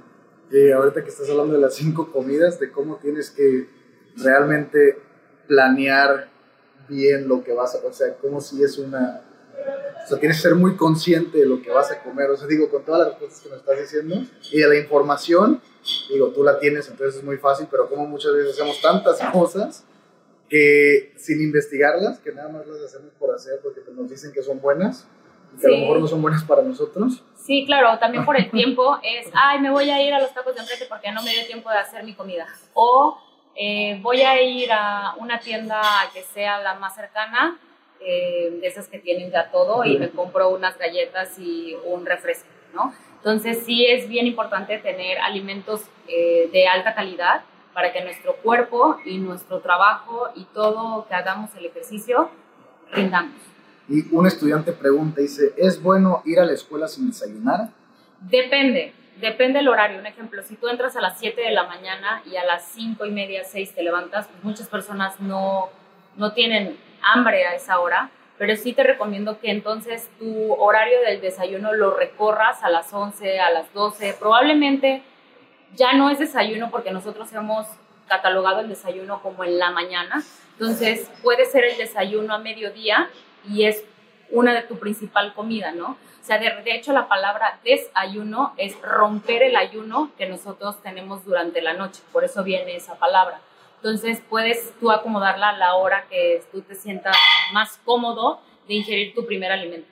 eh, 0.51 0.73
ahorita 0.73 1.05
que 1.05 1.11
estás 1.11 1.29
hablando 1.29 1.53
de 1.53 1.61
las 1.61 1.75
cinco 1.75 2.11
comidas, 2.11 2.59
de 2.59 2.73
cómo 2.73 2.97
tienes 2.97 3.31
que 3.31 3.69
realmente 4.17 4.99
planear 5.47 6.31
bien 6.89 7.29
lo 7.29 7.45
que 7.45 7.53
vas 7.53 7.75
a, 7.75 7.87
o 7.87 7.93
sea, 7.93 8.17
como 8.17 8.41
si 8.41 8.63
es 8.63 8.79
una 8.79 9.23
o 10.05 10.07
sea, 10.07 10.19
tienes 10.19 10.37
que 10.37 10.43
ser 10.43 10.55
muy 10.55 10.77
consciente 10.77 11.39
de 11.39 11.47
lo 11.47 11.63
que 11.63 11.71
vas 11.71 11.91
a 11.91 12.03
comer. 12.03 12.31
O 12.31 12.37
sea, 12.37 12.47
digo, 12.47 12.69
con 12.71 12.85
todas 12.85 13.01
las 13.01 13.09
respuestas 13.09 13.41
que 13.41 13.49
me 13.49 13.57
estás 13.57 13.81
diciendo 13.81 14.23
y 14.53 14.59
de 14.59 14.69
la 14.69 14.77
información, 14.77 15.61
digo, 16.11 16.29
tú 16.29 16.43
la 16.43 16.59
tienes, 16.59 16.89
entonces 16.89 17.17
es 17.17 17.25
muy 17.25 17.39
fácil, 17.39 17.69
pero 17.71 17.89
como 17.89 18.07
muchas 18.07 18.35
veces 18.35 18.53
hacemos 18.53 18.81
tantas 18.81 19.19
cosas 19.33 19.85
que 20.49 21.15
sin 21.17 21.41
investigarlas, 21.41 22.19
que 22.19 22.33
nada 22.33 22.49
más 22.49 22.67
las 22.67 22.83
hacemos 22.83 23.13
por 23.19 23.35
hacer 23.35 23.61
porque 23.63 23.81
pues, 23.81 23.97
nos 23.97 24.11
dicen 24.11 24.33
que 24.33 24.43
son 24.43 24.61
buenas 24.61 25.09
y 25.57 25.61
que 25.61 25.67
a 25.67 25.71
lo 25.71 25.79
mejor 25.79 26.01
no 26.01 26.07
son 26.07 26.21
buenas 26.21 26.45
para 26.45 26.63
nosotros. 26.63 27.23
Sí, 27.37 27.65
claro, 27.67 27.99
también 27.99 28.25
por 28.25 28.37
el 28.37 28.51
tiempo 28.51 28.99
es, 29.03 29.29
ay, 29.33 29.61
me 29.61 29.71
voy 29.71 29.89
a 29.91 30.03
ir 30.03 30.13
a 30.13 30.21
los 30.21 30.35
tacos 30.35 30.55
de 30.55 30.61
enfrente 30.61 30.87
porque 30.89 31.13
no 31.13 31.23
me 31.23 31.31
dio 31.31 31.47
tiempo 31.47 31.71
de 31.71 31.79
hacer 31.79 32.05
mi 32.05 32.15
comida. 32.15 32.47
O 32.75 33.19
eh, 33.57 33.99
voy 34.03 34.21
a 34.23 34.43
ir 34.43 34.71
a 34.73 35.15
una 35.19 35.39
tienda 35.41 35.81
que 36.13 36.23
sea 36.23 36.61
la 36.61 36.75
más 36.75 36.95
cercana 36.95 37.59
eh, 38.05 38.59
de 38.61 38.67
esas 38.67 38.89
que 38.89 38.99
tienen 38.99 39.31
ya 39.31 39.51
todo 39.51 39.85
y 39.85 39.99
me 39.99 40.11
compro 40.11 40.51
unas 40.51 40.77
galletas 40.79 41.39
y 41.39 41.75
un 41.85 42.05
refresco, 42.05 42.49
¿no? 42.75 42.93
Entonces 43.17 43.63
sí 43.65 43.87
es 43.87 44.09
bien 44.09 44.27
importante 44.27 44.79
tener 44.79 45.19
alimentos 45.19 45.83
eh, 46.09 46.51
de 46.53 46.67
alta 46.67 46.95
calidad 46.95 47.43
para 47.73 47.93
que 47.93 48.03
nuestro 48.03 48.37
cuerpo 48.37 48.99
y 49.05 49.19
nuestro 49.19 49.61
trabajo 49.61 50.29
y 50.35 50.45
todo 50.53 51.07
que 51.09 51.15
hagamos 51.15 51.51
el 51.57 51.67
ejercicio 51.67 52.31
rindamos. 52.93 53.41
Y 53.89 54.15
un 54.15 54.27
estudiante 54.27 54.73
pregunta, 54.73 55.21
dice, 55.21 55.53
¿es 55.57 55.83
bueno 55.83 56.23
ir 56.25 56.41
a 56.41 56.45
la 56.45 56.53
escuela 56.53 56.89
sin 56.89 57.09
desayunar? 57.09 57.71
Depende, 58.21 58.95
depende 59.21 59.59
del 59.59 59.69
horario. 59.69 59.99
Un 59.99 60.07
ejemplo, 60.07 60.43
si 60.43 60.57
tú 60.57 60.69
entras 60.69 60.97
a 60.97 61.01
las 61.01 61.19
7 61.19 61.41
de 61.41 61.53
la 61.53 61.65
mañana 61.65 62.23
y 62.31 62.37
a 62.37 62.45
las 62.45 62.67
5 62.73 63.05
y 63.05 63.11
media, 63.11 63.45
6 63.45 63.75
te 63.75 63.83
levantas, 63.83 64.27
pues 64.29 64.43
muchas 64.43 64.69
personas 64.69 65.21
no, 65.21 65.69
no 66.17 66.33
tienen 66.33 66.77
hambre 67.13 67.47
a 67.47 67.55
esa 67.55 67.79
hora, 67.81 68.11
pero 68.39 68.57
sí 68.57 68.73
te 68.73 68.83
recomiendo 68.83 69.39
que 69.41 69.51
entonces 69.51 70.11
tu 70.19 70.53
horario 70.55 71.01
del 71.03 71.21
desayuno 71.21 71.73
lo 71.73 71.97
recorras 71.97 72.63
a 72.63 72.71
las 72.71 72.93
11, 72.93 73.41
a 73.41 73.51
las 73.51 73.73
12, 73.73 74.17
probablemente 74.19 75.03
ya 75.75 75.93
no 75.93 76.11
es 76.11 76.19
desayuno 76.19 76.71
porque 76.71 76.91
nosotros 76.91 77.33
hemos 77.33 77.67
catalogado 78.09 78.61
el 78.61 78.69
desayuno 78.69 79.23
como 79.23 79.45
en 79.45 79.59
la 79.59 79.71
mañana, 79.71 80.23
entonces 80.53 81.11
puede 81.23 81.47
ser 81.47 81.65
el 81.65 81.77
desayuno 81.77 82.35
a 82.35 82.39
mediodía 82.39 83.09
y 83.49 83.65
es 83.65 83.85
una 84.31 84.53
de 84.53 84.63
tu 84.63 84.79
principal 84.79 85.33
comida, 85.35 85.73
¿no? 85.73 85.97
O 86.21 86.27
sea, 86.27 86.39
de, 86.39 86.51
de, 86.63 86.75
hecho 86.75 86.93
la 86.93 87.07
palabra 87.07 87.59
desayuno 87.65 88.55
es 88.57 88.81
romper 88.81 89.43
el 89.43 89.57
ayuno 89.57 90.11
que 90.17 90.27
nosotros 90.27 90.83
tenemos 90.83 91.25
durante 91.25 91.61
la 91.61 91.75
noche, 91.75 92.03
por 92.13 92.25
eso 92.25 92.43
viene 92.43 92.77
esa 92.77 92.95
palabra. 92.95 93.41
Entonces 93.85 94.23
puedes 94.31 94.73
tú 94.81 94.91
acomodarla 94.91 95.51
a 95.51 95.59
la 95.59 95.75
hora 95.75 96.07
que 96.09 96.43
tú 96.51 96.63
te 96.63 96.75
sientas 96.75 97.15
más 97.53 97.79
cómodo 97.85 98.41
de 98.67 98.77
ingerir 98.77 99.15
tu 99.15 99.27
primer 99.27 99.53
alimento. 99.53 99.87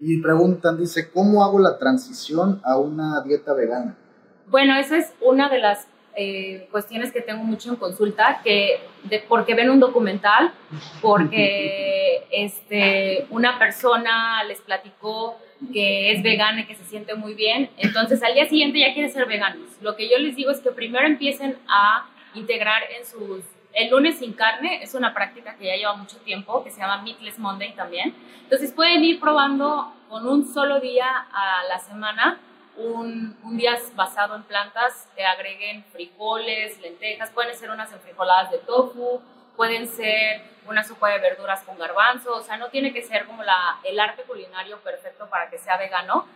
Y 0.00 0.22
preguntan, 0.22 0.78
dice, 0.78 1.10
¿cómo 1.10 1.44
hago 1.44 1.58
la 1.58 1.76
transición 1.76 2.62
a 2.64 2.78
una 2.78 3.20
dieta 3.26 3.52
vegana? 3.52 3.98
Bueno, 4.46 4.78
esa 4.78 4.96
es 4.96 5.12
una 5.20 5.50
de 5.50 5.58
las 5.58 5.86
eh, 6.16 6.68
cuestiones 6.70 7.12
que 7.12 7.20
tengo 7.20 7.44
mucho 7.44 7.68
en 7.68 7.76
consulta, 7.76 8.40
que 8.42 8.80
de, 9.04 9.22
porque 9.28 9.54
ven 9.54 9.68
un 9.68 9.78
documental, 9.78 10.50
porque 11.02 12.24
este, 12.32 13.26
una 13.28 13.58
persona 13.58 14.42
les 14.44 14.62
platicó 14.62 15.36
que 15.70 16.12
es 16.12 16.22
vegana 16.22 16.62
y 16.62 16.66
que 16.66 16.76
se 16.76 16.84
siente 16.84 17.14
muy 17.14 17.34
bien, 17.34 17.68
entonces 17.76 18.22
al 18.22 18.32
día 18.32 18.48
siguiente 18.48 18.78
ya 18.78 18.94
quiere 18.94 19.10
ser 19.10 19.26
veganos. 19.26 19.68
Lo 19.82 19.96
que 19.96 20.08
yo 20.08 20.16
les 20.16 20.34
digo 20.34 20.50
es 20.50 20.60
que 20.60 20.70
primero 20.70 21.06
empiecen 21.06 21.58
a 21.68 22.08
integrar 22.34 22.82
en 22.90 23.04
sus... 23.04 23.44
El 23.72 23.90
lunes 23.90 24.18
sin 24.18 24.32
carne 24.32 24.82
es 24.82 24.94
una 24.94 25.12
práctica 25.12 25.54
que 25.56 25.66
ya 25.66 25.76
lleva 25.76 25.94
mucho 25.94 26.16
tiempo, 26.18 26.64
que 26.64 26.70
se 26.70 26.80
llama 26.80 27.02
Meatless 27.02 27.38
Monday 27.38 27.74
también. 27.74 28.14
Entonces 28.42 28.72
pueden 28.72 29.04
ir 29.04 29.20
probando 29.20 29.92
con 30.08 30.26
un 30.26 30.46
solo 30.46 30.80
día 30.80 31.06
a 31.32 31.62
la 31.68 31.78
semana, 31.78 32.40
un, 32.76 33.36
un 33.42 33.56
día 33.56 33.76
basado 33.94 34.34
en 34.36 34.42
plantas, 34.44 35.08
que 35.14 35.24
agreguen 35.24 35.84
frijoles, 35.92 36.80
lentejas, 36.80 37.30
pueden 37.30 37.54
ser 37.56 37.70
unas 37.70 37.92
enfrijoladas 37.92 38.50
de 38.50 38.58
tofu, 38.58 39.20
pueden 39.56 39.86
ser 39.88 40.42
una 40.68 40.84
sopa 40.84 41.10
de 41.10 41.18
verduras 41.18 41.62
con 41.62 41.78
garbanzo, 41.78 42.34
o 42.34 42.40
sea, 42.42 42.56
no 42.56 42.68
tiene 42.68 42.92
que 42.92 43.02
ser 43.02 43.26
como 43.26 43.42
la, 43.42 43.80
el 43.84 43.98
arte 43.98 44.22
culinario 44.22 44.78
perfecto 44.78 45.28
para 45.28 45.50
que 45.50 45.58
sea 45.58 45.76
vegano. 45.76 46.26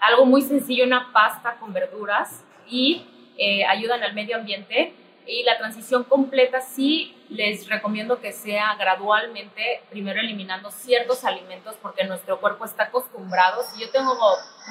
Algo 0.00 0.26
muy 0.26 0.42
sencillo, 0.42 0.84
una 0.84 1.12
pasta 1.12 1.56
con 1.56 1.72
verduras 1.72 2.44
y 2.68 3.06
eh, 3.38 3.64
ayudan 3.64 4.02
al 4.02 4.14
medio 4.14 4.36
ambiente 4.36 4.92
y 5.28 5.42
la 5.42 5.58
transición 5.58 6.04
completa 6.04 6.60
sí 6.62 7.14
les 7.28 7.68
recomiendo 7.68 8.18
que 8.20 8.32
sea 8.32 8.74
gradualmente, 8.76 9.82
primero 9.90 10.20
eliminando 10.20 10.70
ciertos 10.70 11.24
alimentos 11.24 11.76
porque 11.82 12.04
nuestro 12.04 12.40
cuerpo 12.40 12.64
está 12.64 12.84
acostumbrado. 12.84 13.62
Si 13.62 13.80
yo 13.80 13.90
tengo 13.90 14.16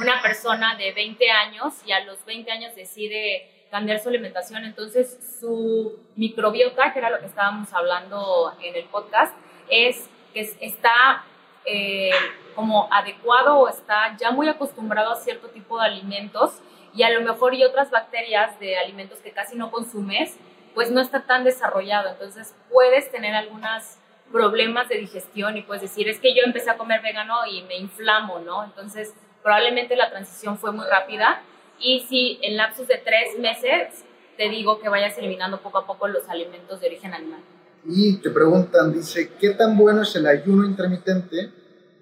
una 0.01 0.19
persona 0.21 0.75
de 0.75 0.91
20 0.93 1.29
años 1.29 1.75
y 1.85 1.91
a 1.91 2.03
los 2.03 2.25
20 2.25 2.51
años 2.51 2.75
decide 2.75 3.67
cambiar 3.69 3.99
su 3.99 4.09
alimentación, 4.09 4.65
entonces 4.65 5.37
su 5.39 5.99
microbiota, 6.15 6.91
que 6.91 6.99
era 6.99 7.11
lo 7.11 7.19
que 7.19 7.27
estábamos 7.27 7.71
hablando 7.73 8.53
en 8.61 8.75
el 8.75 8.85
podcast, 8.85 9.35
es 9.69 10.09
está 10.33 11.23
eh, 11.65 12.11
como 12.55 12.87
adecuado 12.91 13.59
o 13.59 13.67
está 13.67 14.15
ya 14.17 14.31
muy 14.31 14.47
acostumbrado 14.47 15.11
a 15.11 15.15
cierto 15.15 15.49
tipo 15.49 15.79
de 15.79 15.85
alimentos 15.85 16.61
y 16.93 17.03
a 17.03 17.09
lo 17.11 17.21
mejor 17.21 17.53
y 17.53 17.63
otras 17.63 17.91
bacterias 17.91 18.59
de 18.59 18.77
alimentos 18.77 19.19
que 19.19 19.31
casi 19.31 19.55
no 19.55 19.69
consumes, 19.69 20.37
pues 20.77 20.91
no 20.91 21.01
está 21.01 21.25
tan 21.25 21.43
desarrollado. 21.43 22.11
Entonces 22.11 22.53
puedes 22.71 23.09
tener 23.09 23.33
algunos 23.33 23.95
problemas 24.31 24.87
de 24.87 24.99
digestión 24.99 25.57
y 25.57 25.63
puedes 25.63 25.81
decir, 25.81 26.07
es 26.07 26.19
que 26.19 26.35
yo 26.35 26.43
empecé 26.45 26.69
a 26.69 26.77
comer 26.77 27.01
vegano 27.01 27.33
y 27.51 27.63
me 27.63 27.77
inflamo, 27.77 28.37
¿no? 28.37 28.63
Entonces 28.63 29.11
probablemente 29.41 29.95
la 29.95 30.11
transición 30.11 30.59
fue 30.59 30.71
muy 30.71 30.85
rápida 30.85 31.41
y 31.79 32.05
si 32.07 32.37
en 32.43 32.57
lapsos 32.57 32.87
de 32.87 33.01
tres 33.03 33.39
meses 33.39 34.05
te 34.37 34.49
digo 34.49 34.79
que 34.79 34.87
vayas 34.87 35.17
eliminando 35.17 35.61
poco 35.61 35.79
a 35.79 35.87
poco 35.87 36.07
los 36.07 36.29
alimentos 36.29 36.79
de 36.79 36.85
origen 36.85 37.11
animal. 37.11 37.39
Y 37.83 38.17
te 38.17 38.29
preguntan, 38.29 38.93
dice, 38.93 39.31
¿qué 39.39 39.55
tan 39.55 39.75
bueno 39.75 40.03
es 40.03 40.15
el 40.15 40.27
ayuno 40.27 40.63
intermitente 40.63 41.49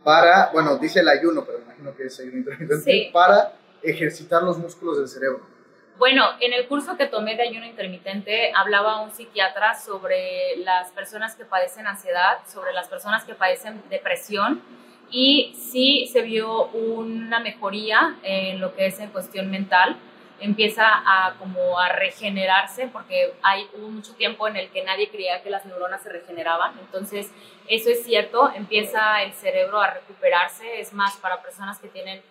para, 0.03 0.50
bueno, 0.51 0.77
dice 0.79 1.00
el 1.00 1.08
ayuno, 1.08 1.46
pero 1.46 1.60
imagino 1.60 1.96
que 1.96 2.08
es 2.08 2.20
ayuno 2.20 2.39
intermitente, 2.39 2.84
sí. 2.84 3.10
para 3.13 3.53
ejercitar 3.82 4.44
los 4.44 4.58
músculos 4.58 4.98
del 4.98 5.08
cerebro? 5.08 5.54
Bueno, 5.97 6.25
en 6.41 6.51
el 6.51 6.67
curso 6.67 6.97
que 6.97 7.05
tomé 7.05 7.35
de 7.35 7.43
ayuno 7.43 7.65
intermitente 7.65 8.51
hablaba 8.53 8.99
un 8.99 9.11
psiquiatra 9.11 9.75
sobre 9.75 10.57
las 10.57 10.91
personas 10.91 11.35
que 11.35 11.45
padecen 11.45 11.87
ansiedad, 11.87 12.39
sobre 12.51 12.73
las 12.73 12.89
personas 12.89 13.23
que 13.23 13.33
padecen 13.33 13.81
depresión 13.89 14.61
y 15.09 15.55
sí 15.57 16.09
se 16.11 16.21
vio 16.21 16.65
una 16.67 17.39
mejoría 17.39 18.17
en 18.23 18.59
lo 18.59 18.75
que 18.75 18.87
es 18.87 18.99
en 18.99 19.09
cuestión 19.11 19.49
mental. 19.49 19.95
Empieza 20.41 20.83
a 20.85 21.35
como 21.39 21.79
a 21.79 21.87
regenerarse 21.87 22.89
porque 22.89 23.33
hay 23.41 23.65
hubo 23.73 23.87
mucho 23.87 24.15
tiempo 24.15 24.49
en 24.49 24.57
el 24.57 24.69
que 24.71 24.83
nadie 24.83 25.07
creía 25.07 25.41
que 25.41 25.49
las 25.49 25.65
neuronas 25.65 26.03
se 26.03 26.09
regeneraban. 26.09 26.77
Entonces, 26.77 27.31
eso 27.69 27.89
es 27.89 28.03
cierto, 28.03 28.51
empieza 28.53 29.23
el 29.23 29.31
cerebro 29.31 29.79
a 29.79 29.91
recuperarse, 29.91 30.81
es 30.81 30.91
más 30.91 31.15
para 31.15 31.41
personas 31.41 31.79
que 31.79 31.87
tienen 31.87 32.21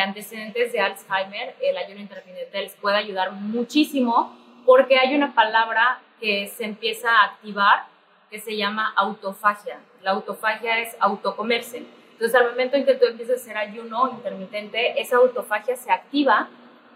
antecedentes 0.00 0.72
de 0.72 0.80
Alzheimer, 0.80 1.54
el 1.60 1.76
ayuno 1.76 2.00
intermitente 2.00 2.60
les 2.60 2.74
puede 2.76 2.96
ayudar 2.96 3.32
muchísimo 3.32 4.36
porque 4.64 4.98
hay 4.98 5.14
una 5.14 5.34
palabra 5.34 6.00
que 6.20 6.46
se 6.46 6.64
empieza 6.64 7.10
a 7.10 7.24
activar 7.26 7.84
que 8.30 8.40
se 8.40 8.56
llama 8.56 8.92
autofagia. 8.96 9.78
La 10.02 10.12
autofagia 10.12 10.78
es 10.78 10.96
autocomerse. 11.00 11.84
Entonces, 12.12 12.34
al 12.34 12.50
momento 12.50 12.76
en 12.76 12.86
que 12.86 12.94
tú 12.94 13.04
empiezas 13.04 13.38
a 13.38 13.42
hacer 13.42 13.56
ayuno 13.58 14.10
intermitente, 14.10 15.00
esa 15.00 15.16
autofagia 15.16 15.76
se 15.76 15.92
activa 15.92 16.48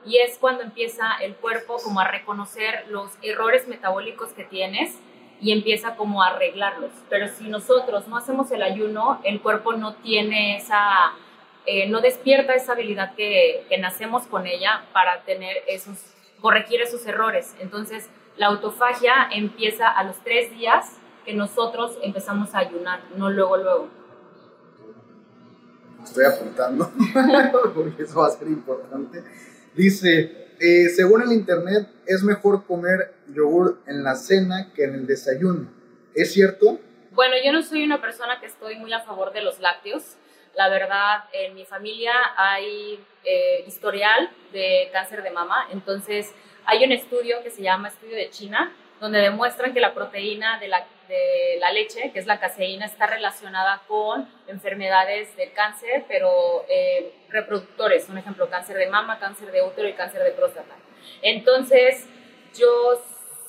y 0.06 0.18
es 0.18 0.38
cuando 0.38 0.62
empieza 0.62 1.16
el 1.20 1.34
cuerpo 1.34 1.76
como 1.82 2.00
a 2.00 2.08
reconocer 2.08 2.86
los 2.88 3.10
errores 3.22 3.68
metabólicos 3.68 4.30
que 4.30 4.44
tienes 4.44 4.98
y 5.40 5.52
empieza 5.52 5.96
como 5.96 6.22
a 6.22 6.28
arreglarlos. 6.28 6.92
Pero 7.10 7.28
si 7.28 7.48
nosotros 7.48 8.08
no 8.08 8.16
hacemos 8.16 8.50
el 8.52 8.62
ayuno, 8.62 9.20
el 9.24 9.40
cuerpo 9.42 9.72
no 9.74 9.96
tiene 9.96 10.56
esa, 10.56 11.12
eh, 11.66 11.88
no 11.88 12.00
despierta 12.00 12.54
esa 12.54 12.72
habilidad 12.72 13.14
que, 13.14 13.64
que 13.68 13.78
nacemos 13.78 14.26
con 14.26 14.46
ella 14.46 14.84
para 14.92 15.22
tener 15.24 15.58
esos, 15.66 15.98
corregir 16.40 16.80
esos 16.80 17.04
errores. 17.06 17.54
Entonces, 17.60 18.08
la 18.36 18.46
autofagia 18.46 19.28
empieza 19.32 19.88
a 19.88 20.04
los 20.04 20.22
tres 20.22 20.50
días 20.52 20.98
que 21.24 21.34
nosotros 21.34 21.98
empezamos 22.02 22.54
a 22.54 22.58
ayunar, 22.58 23.00
no 23.16 23.30
luego, 23.30 23.56
luego. 23.56 23.88
Estoy 26.04 26.24
apuntando, 26.24 26.90
porque 27.74 28.04
eso 28.04 28.20
va 28.20 28.28
a 28.28 28.30
ser 28.30 28.46
importante. 28.46 29.24
Dice, 29.74 30.46
eh, 30.60 30.88
según 30.94 31.22
el 31.22 31.32
internet, 31.32 31.88
es 32.06 32.22
mejor 32.22 32.64
comer 32.64 33.14
yogur 33.34 33.80
en 33.86 34.04
la 34.04 34.14
cena 34.14 34.72
que 34.72 34.84
en 34.84 34.94
el 34.94 35.06
desayuno. 35.06 35.68
¿Es 36.14 36.32
cierto? 36.32 36.78
Bueno, 37.10 37.34
yo 37.44 37.52
no 37.52 37.62
soy 37.62 37.84
una 37.84 38.00
persona 38.00 38.38
que 38.40 38.46
estoy 38.46 38.76
muy 38.76 38.92
a 38.92 39.00
favor 39.00 39.32
de 39.32 39.42
los 39.42 39.58
lácteos. 39.60 40.16
La 40.56 40.70
verdad, 40.70 41.24
en 41.32 41.54
mi 41.54 41.66
familia 41.66 42.14
hay 42.34 42.98
eh, 43.24 43.64
historial 43.66 44.30
de 44.52 44.88
cáncer 44.90 45.22
de 45.22 45.30
mama, 45.30 45.68
entonces 45.70 46.34
hay 46.64 46.82
un 46.82 46.92
estudio 46.92 47.42
que 47.42 47.50
se 47.50 47.60
llama 47.60 47.88
Estudio 47.88 48.16
de 48.16 48.30
China, 48.30 48.72
donde 48.98 49.20
demuestran 49.20 49.74
que 49.74 49.80
la 49.80 49.92
proteína 49.92 50.58
de 50.58 50.68
la, 50.68 50.86
de 51.08 51.58
la 51.60 51.72
leche, 51.72 52.10
que 52.10 52.18
es 52.18 52.26
la 52.26 52.40
caseína, 52.40 52.86
está 52.86 53.06
relacionada 53.06 53.82
con 53.86 54.26
enfermedades 54.46 55.36
de 55.36 55.52
cáncer, 55.52 56.06
pero 56.08 56.64
eh, 56.70 57.12
reproductores, 57.28 58.08
un 58.08 58.16
ejemplo, 58.16 58.48
cáncer 58.48 58.78
de 58.78 58.86
mama, 58.86 59.18
cáncer 59.18 59.52
de 59.52 59.60
útero 59.60 59.86
y 59.88 59.92
cáncer 59.92 60.22
de 60.22 60.30
próstata. 60.30 60.74
Entonces, 61.20 62.08
yo 62.58 63.04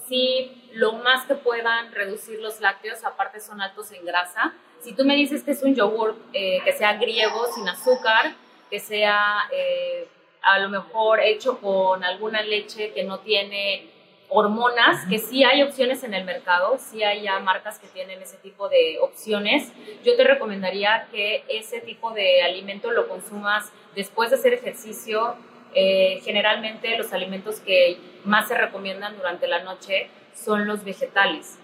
sí, 0.09 0.69
lo 0.73 0.91
más 0.91 1.25
que 1.25 1.35
puedan 1.35 1.93
reducir 1.93 2.39
los 2.41 2.59
lácteos, 2.59 3.05
aparte 3.05 3.39
son 3.39 3.61
altos 3.61 3.93
en 3.93 4.05
grasa. 4.05 4.53
Si 4.81 4.93
tú 4.93 5.05
me 5.05 5.15
dices 5.15 5.43
que 5.43 5.51
es 5.51 5.63
un 5.63 5.75
yogur 5.75 6.15
eh, 6.33 6.59
que 6.63 6.73
sea 6.73 6.93
griego, 6.93 7.45
sin 7.53 7.67
azúcar, 7.67 8.35
que 8.69 8.79
sea 8.79 9.49
eh, 9.51 10.07
a 10.41 10.59
lo 10.59 10.69
mejor 10.69 11.19
hecho 11.19 11.59
con 11.59 12.03
alguna 12.03 12.41
leche 12.41 12.93
que 12.93 13.03
no 13.03 13.19
tiene 13.19 13.89
hormonas, 14.29 15.05
que 15.09 15.19
sí 15.19 15.43
hay 15.43 15.63
opciones 15.63 16.03
en 16.03 16.13
el 16.13 16.25
mercado, 16.25 16.77
sí 16.79 17.03
hay 17.03 17.23
ya 17.23 17.39
marcas 17.39 17.79
que 17.79 17.87
tienen 17.87 18.21
ese 18.21 18.37
tipo 18.37 18.67
de 18.67 18.97
opciones. 18.99 19.71
Yo 20.03 20.15
te 20.15 20.23
recomendaría 20.23 21.07
que 21.11 21.43
ese 21.47 21.79
tipo 21.79 22.11
de 22.11 22.43
alimento 22.43 22.91
lo 22.91 23.07
consumas 23.07 23.71
después 23.95 24.29
de 24.29 24.35
hacer 24.35 24.53
ejercicio. 24.53 25.35
Eh, 25.73 26.21
generalmente 26.23 26.97
los 26.97 27.13
alimentos 27.13 27.59
que 27.59 27.97
más 28.25 28.47
se 28.47 28.55
recomiendan 28.55 29.15
durante 29.17 29.47
la 29.47 29.63
noche 29.63 30.09
son 30.33 30.67
los 30.67 30.83
vegetales, 30.83 31.59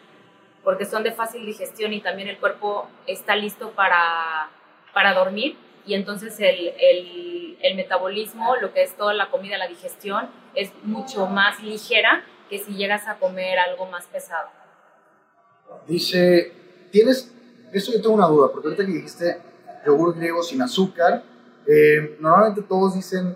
porque 0.63 0.86
son 0.86 1.03
de 1.03 1.12
fácil 1.12 1.46
digestión 1.46 1.93
y 1.93 2.01
también 2.01 2.27
el 2.27 2.38
cuerpo 2.38 2.88
está 3.05 3.36
listo 3.36 3.72
para, 3.72 4.50
para 4.93 5.13
dormir 5.13 5.58
y 5.86 5.96
entonces 5.96 6.39
el, 6.39 6.74
el, 7.62 7.75
metabolismo, 7.75 8.55
lo 8.58 8.72
que 8.74 8.84
es 8.84 8.96
toda 8.96 9.13
la 9.13 9.29
comida, 9.29 9.58
la 9.58 9.67
digestión, 9.67 10.29
es 10.53 10.72
mucho 10.84 11.25
más 11.25 11.62
ligera 11.63 12.24
que 12.50 12.60
si 12.60 12.74
llegas 12.74 13.08
a 13.08 13.17
comer 13.17 13.58
algo 13.58 13.88
más 13.88 14.05
pesado. 14.05 14.50
Dice, 15.88 16.53
tienes, 16.91 17.34
esto 17.74 17.91
yo 17.91 18.01
tengo 18.01 18.15
una 18.15 18.27
duda, 18.27 18.51
porque 18.51 18.67
ahorita 18.67 18.86
que 18.86 18.91
dijiste 18.91 19.41
yogur 19.86 20.15
griego 20.15 20.43
sin 20.43 20.62
azúcar, 20.62 21.24
eh, 21.65 22.18
normalmente 22.20 22.61
todos 22.61 22.96
dicen, 22.96 23.35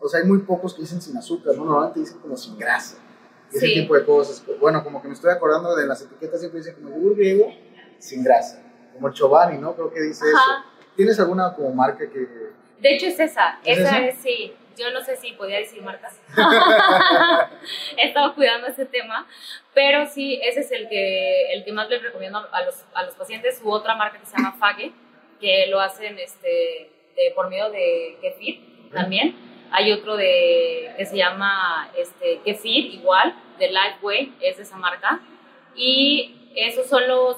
o 0.00 0.08
sea, 0.08 0.20
hay 0.20 0.26
muy 0.26 0.38
pocos 0.38 0.74
que 0.74 0.82
dicen 0.82 1.02
sin 1.02 1.16
azúcar, 1.16 1.54
¿no? 1.56 1.64
Normalmente 1.64 2.00
dicen 2.00 2.18
como 2.18 2.36
sin 2.36 2.58
grasa, 2.58 2.98
ese 3.54 3.66
Sí. 3.66 3.74
tipo 3.74 3.94
de 3.94 4.04
cosas. 4.04 4.42
Pero 4.44 4.58
bueno, 4.58 4.82
como 4.82 5.00
que 5.00 5.08
me 5.08 5.14
estoy 5.14 5.30
acordando 5.30 5.74
de 5.76 5.86
las 5.86 6.02
etiquetas, 6.02 6.40
siempre 6.40 6.60
dicen 6.60 6.74
como 6.74 6.90
yogur 6.90 7.16
griego 7.16 7.52
sin 7.98 8.22
grasa, 8.24 8.62
como 8.94 9.12
Chobani, 9.12 9.58
¿no? 9.58 9.74
Creo 9.74 9.92
que 9.92 10.00
dice 10.00 10.24
Ajá. 10.34 10.64
eso. 10.72 10.86
¿Tienes 10.96 11.18
alguna 11.20 11.54
como 11.54 11.72
marca 11.74 12.08
que... 12.10 12.18
De 12.80 12.94
hecho 12.94 13.06
es 13.06 13.18
esa, 13.18 13.58
¿Es 13.64 13.78
esa 13.78 13.98
esa? 13.98 14.06
es 14.08 14.18
sí. 14.18 14.52
Yo 14.76 14.90
no 14.90 15.02
sé 15.04 15.14
si 15.16 15.32
podía 15.32 15.58
decir 15.58 15.80
marcas. 15.82 16.20
He 17.96 18.08
estado 18.08 18.34
cuidando 18.34 18.66
ese 18.66 18.84
tema, 18.86 19.26
pero 19.72 20.06
sí, 20.06 20.40
ese 20.42 20.60
es 20.60 20.72
el 20.72 20.88
que, 20.88 21.52
el 21.52 21.64
que 21.64 21.72
más 21.72 21.88
les 21.88 22.02
recomiendo 22.02 22.38
a 22.50 22.62
los, 22.64 22.84
a 22.94 23.04
los 23.04 23.14
pacientes. 23.14 23.60
U 23.62 23.70
otra 23.70 23.94
marca 23.94 24.18
que 24.18 24.26
se 24.26 24.36
llama 24.36 24.56
Fage, 24.58 24.92
que 25.40 25.66
lo 25.68 25.80
hacen 25.80 26.18
este, 26.18 26.90
de- 27.16 27.32
por 27.34 27.48
medio 27.50 27.70
de 27.70 28.18
kefir 28.20 28.90
también. 28.92 29.36
Hay 29.70 29.92
otro 29.92 30.16
de, 30.16 30.83
que 30.96 31.06
se 31.06 31.16
llama 31.16 31.90
este, 31.96 32.40
kefir, 32.44 32.94
igual, 32.94 33.34
de 33.58 33.70
Lifeway, 33.70 34.34
es 34.40 34.56
de 34.56 34.62
esa 34.62 34.76
marca. 34.76 35.20
Y 35.74 36.50
esos 36.54 36.86
son 36.86 37.06
los, 37.08 37.36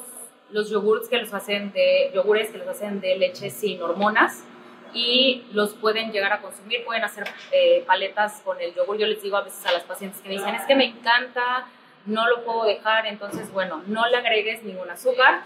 los 0.50 0.70
yogurts 0.70 1.08
que 1.08 1.18
los 1.18 1.32
hacen 1.32 1.72
de, 1.72 2.10
yogures 2.14 2.50
que 2.50 2.58
los 2.58 2.68
hacen 2.68 3.00
de 3.00 3.16
leche 3.16 3.50
sin 3.50 3.82
hormonas 3.82 4.44
y 4.96 5.44
los 5.52 5.74
pueden 5.74 6.10
llegar 6.12 6.32
a 6.32 6.40
consumir, 6.40 6.84
pueden 6.84 7.04
hacer 7.04 7.24
eh, 7.52 7.84
paletas 7.86 8.40
con 8.44 8.60
el 8.60 8.74
yogur. 8.74 8.96
Yo 8.96 9.06
les 9.06 9.22
digo 9.22 9.36
a 9.36 9.42
veces 9.42 9.64
a 9.66 9.72
las 9.72 9.82
pacientes 9.82 10.20
que 10.20 10.28
me 10.28 10.36
dicen, 10.36 10.54
es 10.54 10.64
que 10.64 10.74
me 10.74 10.86
encanta, 10.86 11.66
no 12.06 12.28
lo 12.28 12.44
puedo 12.44 12.64
dejar, 12.64 13.06
entonces 13.06 13.52
bueno, 13.52 13.82
no 13.86 14.08
le 14.08 14.16
agregues 14.16 14.62
ningún 14.62 14.88
azúcar. 14.90 15.42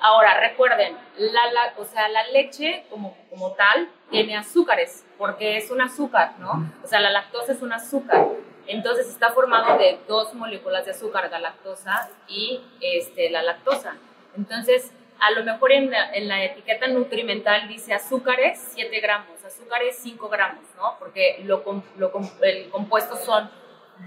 Ahora, 0.00 0.40
recuerden, 0.40 0.96
la, 1.18 1.52
la- 1.52 1.74
o 1.76 1.84
sea, 1.84 2.08
la 2.08 2.26
leche 2.28 2.84
como, 2.90 3.16
como 3.28 3.52
tal 3.52 3.88
tiene 4.10 4.36
azúcares, 4.36 5.04
porque 5.18 5.56
es 5.58 5.70
un 5.70 5.80
azúcar, 5.82 6.34
¿no? 6.38 6.70
O 6.82 6.86
sea, 6.86 7.00
la 7.00 7.10
lactosa 7.10 7.52
es 7.52 7.62
un 7.62 7.72
azúcar. 7.72 8.26
Entonces 8.66 9.08
está 9.08 9.30
formado 9.30 9.76
de 9.78 9.98
dos 10.08 10.32
moléculas 10.34 10.84
de 10.84 10.92
azúcar, 10.92 11.28
la 11.30 11.38
lactosa 11.40 12.08
y 12.28 12.60
este, 12.80 13.28
la 13.30 13.42
lactosa. 13.42 13.96
Entonces, 14.36 14.92
a 15.18 15.32
lo 15.32 15.42
mejor 15.44 15.72
en 15.72 15.90
la, 15.90 16.12
en 16.14 16.28
la 16.28 16.44
etiqueta 16.44 16.86
nutrimental 16.86 17.68
dice 17.68 17.92
azúcares 17.92 18.58
7 18.74 19.00
gramos, 19.00 19.44
azúcares 19.44 19.98
5 20.00 20.28
gramos, 20.28 20.64
¿no? 20.76 20.96
Porque 20.98 21.40
lo, 21.44 21.62
lo 21.98 22.12
el 22.42 22.70
compuesto 22.70 23.16
son 23.16 23.50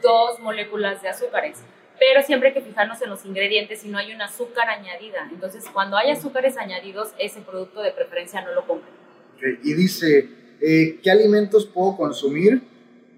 dos 0.01 0.39
moléculas 0.39 1.01
de 1.01 1.09
azúcares. 1.09 1.63
Pero 1.99 2.21
siempre 2.23 2.49
hay 2.49 2.53
que 2.53 2.61
fijarnos 2.61 3.01
en 3.01 3.09
los 3.09 3.23
ingredientes 3.25 3.81
si 3.81 3.89
no 3.89 3.97
hay 3.97 4.13
un 4.13 4.21
azúcar 4.21 4.69
añadida. 4.69 5.29
Entonces, 5.31 5.65
cuando 5.71 5.97
hay 5.97 6.11
azúcares 6.11 6.57
añadidos, 6.57 7.13
ese 7.19 7.41
producto 7.41 7.81
de 7.81 7.91
preferencia 7.91 8.41
no 8.41 8.53
lo 8.53 8.65
compren. 8.65 8.93
Y 9.63 9.73
dice, 9.73 10.29
eh, 10.61 10.99
¿qué 11.01 11.11
alimentos 11.11 11.65
puedo 11.65 11.95
consumir 11.95 12.61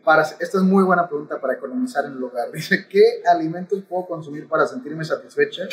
para... 0.03 0.23
Esta 0.23 0.57
es 0.57 0.63
muy 0.63 0.83
buena 0.83 1.07
pregunta 1.07 1.39
para 1.39 1.53
economizar 1.53 2.05
en 2.05 2.13
el 2.13 2.23
hogar. 2.23 2.51
Dice, 2.53 2.87
¿qué 2.87 3.21
alimentos 3.25 3.83
puedo 3.87 4.05
consumir 4.05 4.47
para 4.47 4.65
sentirme 4.65 5.03
satisfecha 5.03 5.63